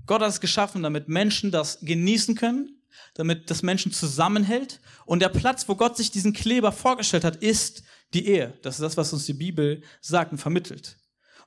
[0.05, 2.82] Gott hat es geschaffen, damit Menschen das genießen können,
[3.13, 4.79] damit das Menschen zusammenhält.
[5.05, 7.83] Und der Platz, wo Gott sich diesen Kleber vorgestellt hat, ist
[8.13, 8.57] die Ehe.
[8.61, 10.97] Das ist das, was uns die Bibel sagt und vermittelt.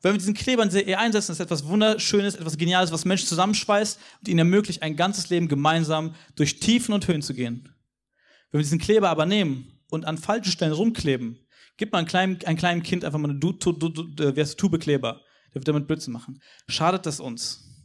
[0.02, 3.28] wenn wir diesen Kleber in dieser Ehe einsetzen, ist etwas Wunderschönes, etwas Geniales, was Menschen
[3.28, 7.68] zusammenschweißt und ihnen ermöglicht, ein ganzes Leben gemeinsam durch Tiefen und Höhen zu gehen.
[8.50, 11.38] Wenn wir diesen Kleber aber nehmen und an falschen Stellen rumkleben,
[11.76, 15.86] gibt man einem kleinen, Kind einfach mal eine du, du, du, Tubekleber, der wird damit
[15.86, 16.40] Blödsinn machen.
[16.68, 17.75] Schadet das uns?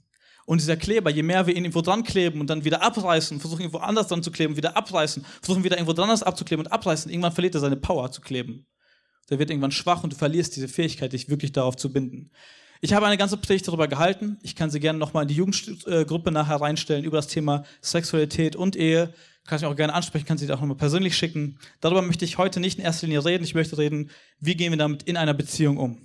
[0.46, 3.62] Und dieser Kleber, je mehr wir ihn irgendwo dran kleben und dann wieder abreißen, versuchen
[3.62, 7.12] irgendwo anders dran zu kleben, wieder abreißen, versuchen wieder irgendwo dran anders abzukleben und abreißen,
[7.12, 8.66] irgendwann verliert er seine Power zu kleben.
[9.30, 12.32] Der wird irgendwann schwach und du verlierst diese Fähigkeit, dich wirklich darauf zu binden.
[12.84, 14.40] Ich habe eine ganze Predigt darüber gehalten.
[14.42, 18.76] Ich kann sie gerne nochmal in die Jugendgruppe nachher reinstellen über das Thema Sexualität und
[18.76, 19.14] Ehe.
[19.46, 21.60] Kann ich auch gerne ansprechen, kann sie auch nochmal persönlich schicken.
[21.80, 23.44] Darüber möchte ich heute nicht in erster Linie reden.
[23.44, 25.98] Ich möchte reden, wie gehen wir damit in einer Beziehung um.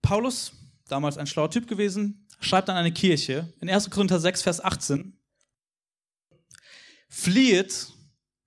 [0.00, 0.52] Paulus
[0.88, 3.90] damals ein schlauer Typ gewesen, schreibt an eine Kirche in 1.
[3.90, 5.18] Korinther 6, Vers 18,
[7.08, 7.88] flieht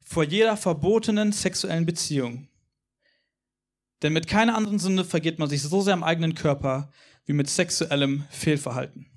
[0.03, 2.47] vor jeder verbotenen sexuellen Beziehung.
[4.01, 6.91] Denn mit keiner anderen Sünde vergeht man sich so sehr am eigenen Körper
[7.25, 9.07] wie mit sexuellem Fehlverhalten.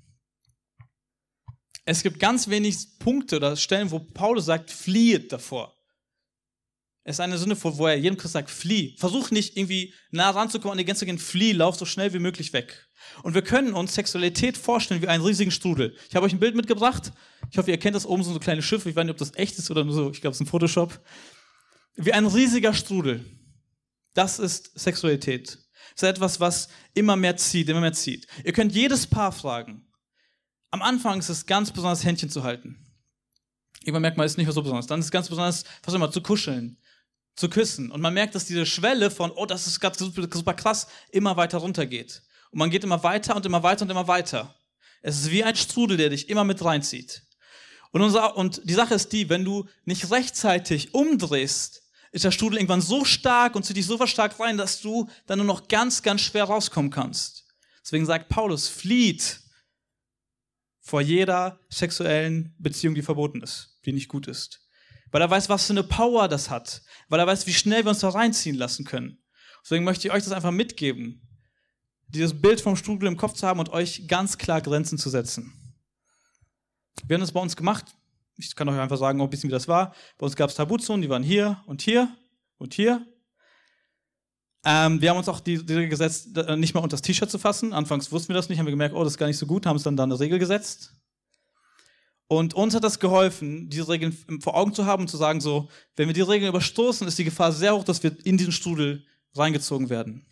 [1.85, 5.75] Es gibt ganz wenig Punkte oder Stellen, wo Paulus sagt, flieht davor.
[7.03, 8.95] Es ist eine Sünde, wo er jedem Christ sagt, flieh.
[8.97, 12.53] Versuch nicht irgendwie nah ranzukommen an die Grenze gehen, flieh, lauf so schnell wie möglich
[12.53, 12.87] weg.
[13.23, 15.95] Und wir können uns Sexualität vorstellen wie einen riesigen Strudel.
[16.09, 17.11] Ich habe euch ein Bild mitgebracht.
[17.49, 18.89] Ich hoffe, ihr kennt das oben so, so kleine Schiffe.
[18.89, 20.11] Ich weiß nicht, ob das echt ist oder nur so.
[20.11, 20.99] Ich glaube, es ist ein Photoshop.
[21.95, 23.25] Wie ein riesiger Strudel.
[24.13, 25.57] Das ist Sexualität.
[25.95, 28.27] Das ist etwas, was immer mehr zieht, immer mehr zieht.
[28.45, 29.87] Ihr könnt jedes Paar fragen.
[30.69, 32.77] Am Anfang ist es ganz besonders, Händchen zu halten.
[33.81, 34.87] Irgendwann merkt man, es ist nicht mehr so besonders.
[34.87, 36.77] Dann ist es ganz besonders, was immer, zu kuscheln,
[37.35, 37.91] zu küssen.
[37.91, 41.37] Und man merkt, dass diese Schwelle von, oh, das ist ganz super, super krass, immer
[41.37, 42.21] weiter runtergeht.
[42.51, 44.55] Und man geht immer weiter und immer weiter und immer weiter.
[45.01, 47.23] Es ist wie ein Strudel, der dich immer mit reinzieht.
[47.91, 52.57] Und, unser, und die Sache ist die, wenn du nicht rechtzeitig umdrehst, ist der Strudel
[52.57, 56.03] irgendwann so stark und zieht dich so stark rein, dass du dann nur noch ganz,
[56.03, 57.45] ganz schwer rauskommen kannst.
[57.83, 59.39] Deswegen sagt Paulus, flieht
[60.81, 64.60] vor jeder sexuellen Beziehung, die verboten ist, die nicht gut ist.
[65.11, 66.81] Weil er weiß, was für eine Power das hat.
[67.09, 69.21] Weil er weiß, wie schnell wir uns da reinziehen lassen können.
[69.63, 71.21] Deswegen möchte ich euch das einfach mitgeben
[72.13, 75.53] dieses Bild vom Strudel im Kopf zu haben und euch ganz klar Grenzen zu setzen.
[77.05, 77.85] Wir haben das bei uns gemacht.
[78.37, 79.93] Ich kann euch einfach sagen, ein bisschen, wie das war.
[80.17, 82.15] Bei uns gab es Tabuzonen, die waren hier und hier
[82.57, 83.05] und hier.
[84.63, 87.39] Ähm, wir haben uns auch die, die Regel gesetzt, nicht mal unter das T-Shirt zu
[87.39, 87.73] fassen.
[87.73, 89.65] Anfangs wussten wir das nicht, haben wir gemerkt, oh, das ist gar nicht so gut,
[89.65, 90.93] haben es dann da eine Regel gesetzt.
[92.31, 95.67] Und uns hat das geholfen, diese Regeln vor Augen zu haben und zu sagen, so,
[95.97, 99.05] wenn wir die Regeln überstoßen, ist die Gefahr sehr hoch, dass wir in diesen Strudel
[99.35, 100.25] reingezogen werden.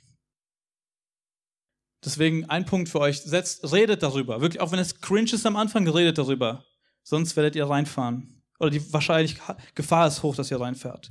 [2.02, 4.39] Deswegen ein Punkt für euch, setzt, redet darüber.
[4.39, 6.64] Wirklich, auch wenn es cringe ist am Anfang, redet darüber.
[7.04, 8.45] Sonst werdet ihr reinfahren.
[8.62, 9.36] Oder die wahrscheinlich
[9.76, 11.10] Gefahr ist hoch, dass ihr reinfährt.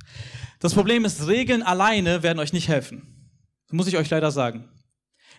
[0.59, 3.31] Das Problem ist, Regeln alleine werden euch nicht helfen.
[3.67, 4.71] Das muss ich euch leider sagen.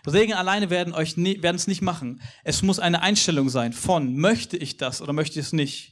[0.06, 2.20] Regeln alleine werden euch nie, werden es nicht machen.
[2.44, 5.90] Es muss eine Einstellung sein von, möchte ich das oder möchte ich es nicht?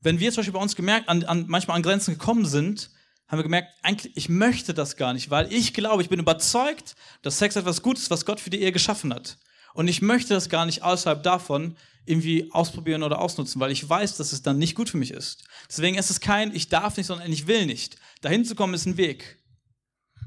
[0.00, 2.90] Wenn wir zum Beispiel bei uns gemerkt, an, an, manchmal an Grenzen gekommen sind,
[3.26, 6.94] haben wir gemerkt, eigentlich, ich möchte das gar nicht, weil ich glaube, ich bin überzeugt,
[7.22, 9.38] dass Sex etwas Gutes was Gott für die Ehe geschaffen hat.
[9.72, 14.16] Und ich möchte das gar nicht außerhalb davon irgendwie ausprobieren oder ausnutzen, weil ich weiß,
[14.18, 15.44] dass es dann nicht gut für mich ist.
[15.68, 17.96] Deswegen ist es kein, ich darf nicht, sondern ich will nicht.
[18.20, 19.38] Dahin zu kommen ist ein Weg.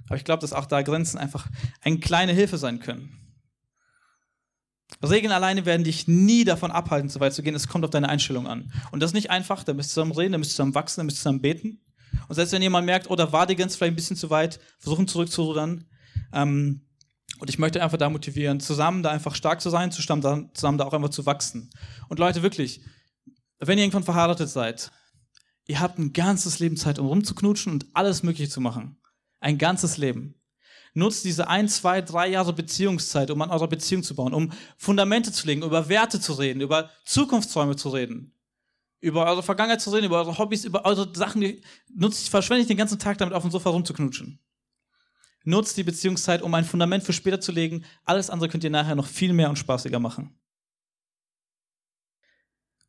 [0.08, 1.48] Aber ich glaube, dass auch da Grenzen einfach
[1.82, 3.28] eine kleine Hilfe sein können.
[5.08, 7.56] Regeln alleine werden dich nie davon abhalten, so weit zu gehen.
[7.56, 8.72] Es kommt auf deine Einstellung an.
[8.92, 9.64] Und das ist nicht einfach.
[9.64, 11.82] Da müsst ihr zusammen reden, da müsst ihr zusammen wachsen, da müsst ihr zusammen beten.
[12.28, 14.60] Und selbst wenn jemand merkt, oh, da war die Grenze vielleicht ein bisschen zu weit,
[14.80, 15.86] versuchen zurückzurudern.
[16.34, 16.88] Ähm,
[17.40, 20.78] und ich möchte einfach da motivieren, zusammen da einfach stark zu sein, zusammen da, zusammen
[20.78, 21.70] da auch einfach zu wachsen.
[22.08, 22.82] Und Leute, wirklich,
[23.60, 24.92] wenn ihr irgendwann verheiratet seid,
[25.68, 28.98] ihr habt ein ganzes Leben Zeit, um rumzuknutschen und alles Mögliche zu machen.
[29.40, 30.36] Ein ganzes Leben.
[30.94, 35.32] Nutzt diese ein, zwei, drei Jahre Beziehungszeit, um an eurer Beziehung zu bauen, um Fundamente
[35.32, 38.34] zu legen, über Werte zu reden, über Zukunftsträume zu reden,
[39.00, 41.62] über eure Vergangenheit zu reden, über eure Hobbys, über eure Sachen.
[41.94, 44.40] Nutzt, verschwendet den ganzen Tag damit auf dem Sofa rumzuknutschen.
[45.44, 47.86] Nutzt die Beziehungszeit, um ein Fundament für später zu legen.
[48.04, 50.38] Alles andere könnt ihr nachher noch viel mehr und spaßiger machen.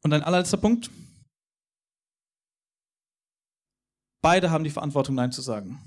[0.03, 0.91] Und ein allerletzter Punkt.
[4.23, 5.81] Beide haben die Verantwortung, Nein zu sagen.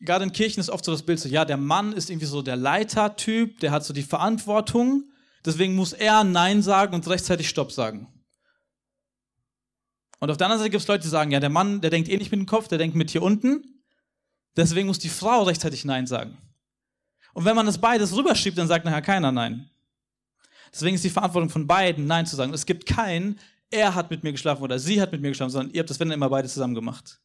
[0.00, 2.42] Gerade in Kirchen ist oft so das Bild so, ja, der Mann ist irgendwie so
[2.42, 5.10] der Leitertyp, der hat so die Verantwortung,
[5.44, 8.06] deswegen muss er Nein sagen und rechtzeitig Stopp sagen.
[10.20, 12.08] Und auf der anderen Seite gibt es Leute, die sagen, ja, der Mann, der denkt
[12.08, 13.82] eh nicht mit dem Kopf, der denkt mit hier unten,
[14.56, 16.38] deswegen muss die Frau rechtzeitig Nein sagen.
[17.34, 19.70] Und wenn man das beides rüberschiebt, dann sagt nachher keiner Nein.
[20.72, 22.52] Deswegen ist die Verantwortung von beiden, Nein zu sagen.
[22.52, 23.38] Es gibt keinen,
[23.70, 26.00] er hat mit mir geschlafen oder sie hat mit mir geschlafen, sondern ihr habt das,
[26.00, 27.20] wenn immer beide zusammen gemacht.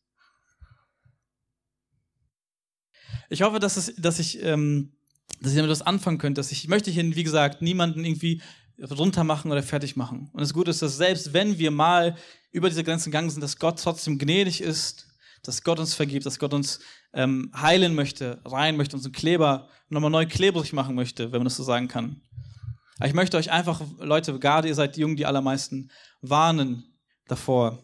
[3.29, 4.93] Ich hoffe, dass, es, dass ich, ähm,
[5.41, 6.39] dass ich damit was anfangen könnte.
[6.39, 8.41] Dass ich, ich möchte hier, wie gesagt, niemanden irgendwie
[8.91, 10.29] runter machen oder fertig machen.
[10.33, 12.15] Und das Gute ist, dass selbst wenn wir mal
[12.51, 15.07] über diese Grenzen gegangen sind, dass Gott trotzdem gnädig ist,
[15.43, 16.79] dass Gott uns vergibt, dass Gott uns
[17.13, 21.57] ähm, heilen möchte, rein möchte, unseren Kleber nochmal neu klebrig machen möchte, wenn man das
[21.57, 22.21] so sagen kann.
[22.97, 26.95] Aber ich möchte euch einfach, Leute, gerade ihr seid Jungen, die allermeisten, warnen
[27.27, 27.83] davor,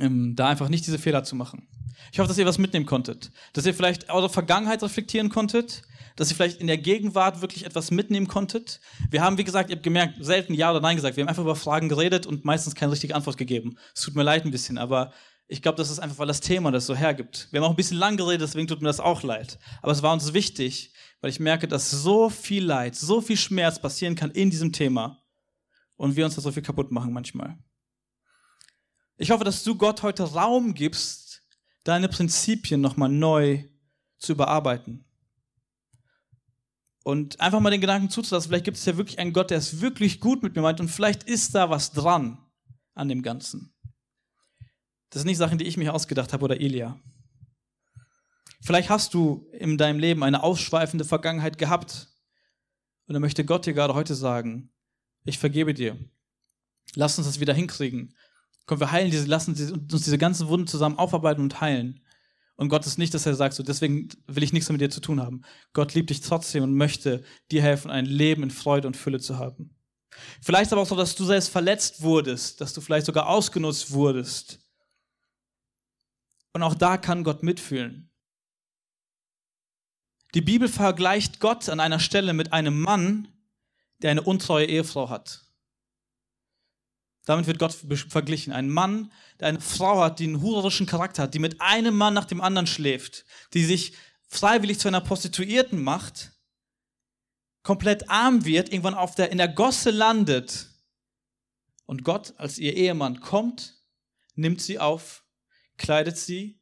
[0.00, 1.68] ähm, da einfach nicht diese Fehler zu machen.
[2.12, 5.82] Ich hoffe, dass ihr was mitnehmen konntet, dass ihr vielleicht eure Vergangenheit reflektieren konntet,
[6.16, 8.80] dass ihr vielleicht in der Gegenwart wirklich etwas mitnehmen konntet.
[9.10, 11.16] Wir haben, wie gesagt, ihr habt gemerkt, selten Ja oder Nein gesagt.
[11.16, 13.76] Wir haben einfach über Fragen geredet und meistens keine richtige Antwort gegeben.
[13.94, 15.12] Es tut mir leid ein bisschen, aber
[15.46, 17.48] ich glaube, das ist einfach, weil das Thema das so hergibt.
[17.50, 19.58] Wir haben auch ein bisschen lang geredet, deswegen tut mir das auch leid.
[19.80, 23.80] Aber es war uns wichtig, weil ich merke, dass so viel Leid, so viel Schmerz
[23.80, 25.22] passieren kann in diesem Thema
[25.96, 27.58] und wir uns da so viel kaputt machen manchmal.
[29.16, 31.27] Ich hoffe, dass du Gott heute Raum gibst,
[31.88, 33.64] deine Prinzipien nochmal neu
[34.18, 35.06] zu überarbeiten.
[37.02, 39.80] Und einfach mal den Gedanken zuzulassen, vielleicht gibt es ja wirklich einen Gott, der es
[39.80, 42.44] wirklich gut mit mir meint und vielleicht ist da was dran
[42.94, 43.74] an dem Ganzen.
[45.08, 47.00] Das sind nicht Sachen, die ich mir ausgedacht habe oder Elia.
[48.60, 52.08] Vielleicht hast du in deinem Leben eine ausschweifende Vergangenheit gehabt
[53.06, 54.70] und dann möchte Gott dir gerade heute sagen,
[55.24, 55.96] ich vergebe dir.
[56.94, 58.14] Lass uns das wieder hinkriegen.
[58.68, 59.52] Komm, wir heilen diese, lassen
[59.90, 62.00] uns diese ganzen Wunden zusammen aufarbeiten und heilen.
[62.54, 64.90] Und Gott ist nicht, dass er sagt, so deswegen will ich nichts mehr mit dir
[64.90, 65.40] zu tun haben.
[65.72, 69.38] Gott liebt dich trotzdem und möchte dir helfen, ein Leben in Freude und Fülle zu
[69.38, 69.74] haben.
[70.42, 74.60] Vielleicht aber auch so, dass du selbst verletzt wurdest, dass du vielleicht sogar ausgenutzt wurdest.
[76.52, 78.10] Und auch da kann Gott mitfühlen.
[80.34, 83.28] Die Bibel vergleicht Gott an einer Stelle mit einem Mann,
[84.02, 85.47] der eine untreue Ehefrau hat.
[87.28, 87.76] Damit wird Gott
[88.08, 88.54] verglichen.
[88.54, 92.14] Ein Mann, der eine Frau hat, die einen hurerischen Charakter hat, die mit einem Mann
[92.14, 93.92] nach dem anderen schläft, die sich
[94.28, 96.32] freiwillig zu einer Prostituierten macht,
[97.62, 100.70] komplett arm wird, irgendwann auf der, in der Gosse landet.
[101.84, 103.74] Und Gott als ihr Ehemann kommt,
[104.34, 105.22] nimmt sie auf,
[105.76, 106.58] kleidet sie,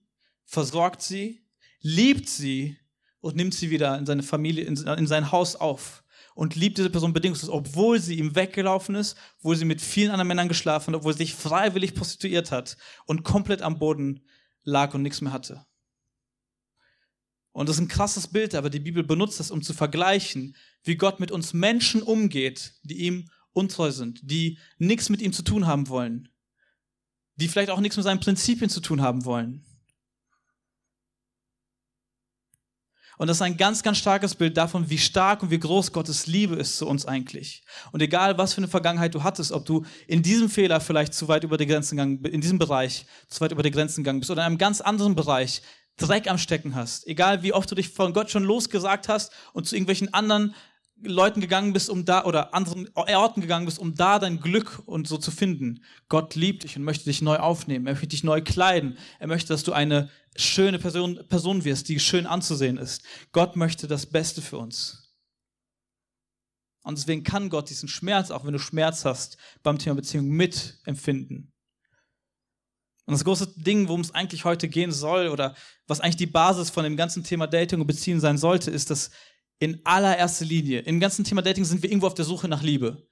[0.47, 1.47] versorgt sie,
[1.81, 2.77] liebt sie
[3.21, 6.03] und nimmt sie wieder in seine Familie, in, in sein Haus auf
[6.37, 10.29] und liebt diese Person bedingungslos, obwohl sie ihm weggelaufen ist, obwohl sie mit vielen anderen
[10.29, 12.77] Männern geschlafen hat, obwohl sie sich freiwillig prostituiert hat
[13.07, 14.21] und komplett am Boden
[14.63, 15.65] lag und nichts mehr hatte.
[17.53, 20.97] Und das ist ein krasses Bild, aber die Bibel benutzt das, um zu vergleichen, wie
[20.97, 25.67] Gott mit uns Menschen umgeht, die ihm untreu sind, die nichts mit ihm zu tun
[25.67, 26.29] haben wollen,
[27.37, 29.65] die vielleicht auch nichts mit seinen Prinzipien zu tun haben wollen.
[33.19, 36.27] Und das ist ein ganz, ganz starkes Bild davon, wie stark und wie groß Gottes
[36.27, 37.63] Liebe ist zu uns eigentlich.
[37.93, 41.29] Und egal, was für eine Vergangenheit du hattest, ob du in diesem Fehler vielleicht zu
[41.29, 44.31] weit über die Grenzen gegangen, in diesem Bereich zu weit über die Grenzen gegangen bist
[44.31, 45.63] oder in einem ganz anderen Bereich
[45.97, 49.67] Dreck am Stecken hast, egal wie oft du dich von Gott schon losgesagt hast und
[49.67, 50.55] zu irgendwelchen anderen
[51.03, 55.07] Leuten gegangen bist, um da, oder anderen Orten gegangen bist, um da dein Glück und
[55.07, 55.83] so zu finden.
[56.09, 57.87] Gott liebt dich und möchte dich neu aufnehmen.
[57.87, 58.97] Er möchte dich neu kleiden.
[59.19, 63.05] Er möchte, dass du eine schöne Person, Person wirst, die schön anzusehen ist.
[63.33, 65.15] Gott möchte das Beste für uns.
[66.83, 71.53] Und deswegen kann Gott diesen Schmerz, auch wenn du Schmerz hast, beim Thema Beziehung mitempfinden.
[73.07, 75.55] Und das große Ding, worum es eigentlich heute gehen soll, oder
[75.87, 79.11] was eigentlich die Basis von dem ganzen Thema Dating und Beziehung sein sollte, ist, dass
[79.59, 83.09] in allererster Linie, im ganzen Thema Dating sind wir irgendwo auf der Suche nach Liebe.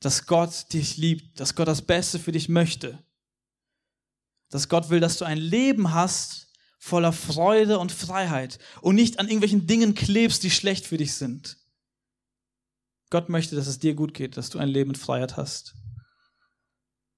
[0.00, 3.02] Dass Gott dich liebt, dass Gott das Beste für dich möchte.
[4.50, 9.26] Dass Gott will, dass du ein Leben hast voller Freude und Freiheit und nicht an
[9.26, 11.56] irgendwelchen Dingen klebst, die schlecht für dich sind.
[13.10, 15.74] Gott möchte, dass es dir gut geht, dass du ein Leben in Freiheit hast.